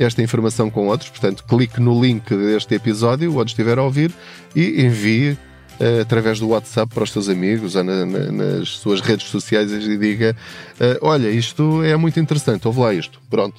esta 0.00 0.20
informação 0.20 0.68
com 0.68 0.88
outros. 0.88 1.10
Portanto, 1.10 1.44
clique 1.44 1.80
no 1.80 2.02
link 2.02 2.28
deste 2.28 2.74
episódio, 2.74 3.36
onde 3.36 3.52
estiver 3.52 3.78
a 3.78 3.84
ouvir, 3.84 4.12
e 4.54 4.84
envie 4.84 5.38
uh, 5.80 6.02
através 6.02 6.40
do 6.40 6.48
WhatsApp 6.48 6.92
para 6.92 7.04
os 7.04 7.10
seus 7.10 7.28
amigos 7.28 7.74
ou 7.74 7.84
na, 7.84 8.06
na, 8.06 8.32
nas 8.32 8.68
suas 8.68 9.00
redes 9.00 9.26
sociais 9.28 9.70
e 9.72 9.96
diga: 9.96 10.36
uh, 10.80 10.98
Olha, 11.06 11.28
isto 11.30 11.82
é 11.82 11.96
muito 11.96 12.18
interessante, 12.20 12.66
ouve 12.66 12.80
lá 12.80 12.94
isto. 12.94 13.20
Pronto. 13.30 13.56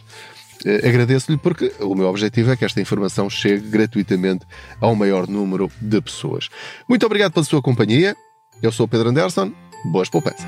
Uh, 0.66 0.88
Agradeço-lhe 0.88 1.38
porque 1.38 1.72
o 1.80 1.96
meu 1.96 2.08
objetivo 2.08 2.52
é 2.52 2.56
que 2.56 2.66
esta 2.66 2.82
informação 2.82 3.30
chegue 3.30 3.68
gratuitamente 3.70 4.46
ao 4.82 4.96
maior 4.96 5.28
número 5.28 5.72
de 5.82 6.02
pessoas. 6.02 6.50
Muito 6.88 7.06
obrigado 7.06 7.34
pela 7.34 7.46
sua 7.46 7.62
companhia. 7.62 8.16
Eu 8.62 8.72
sou 8.72 8.86
o 8.86 8.90
Pedro 8.90 9.10
Anderson. 9.10 9.52
Boas 9.86 10.10
poupanças. 10.10 10.46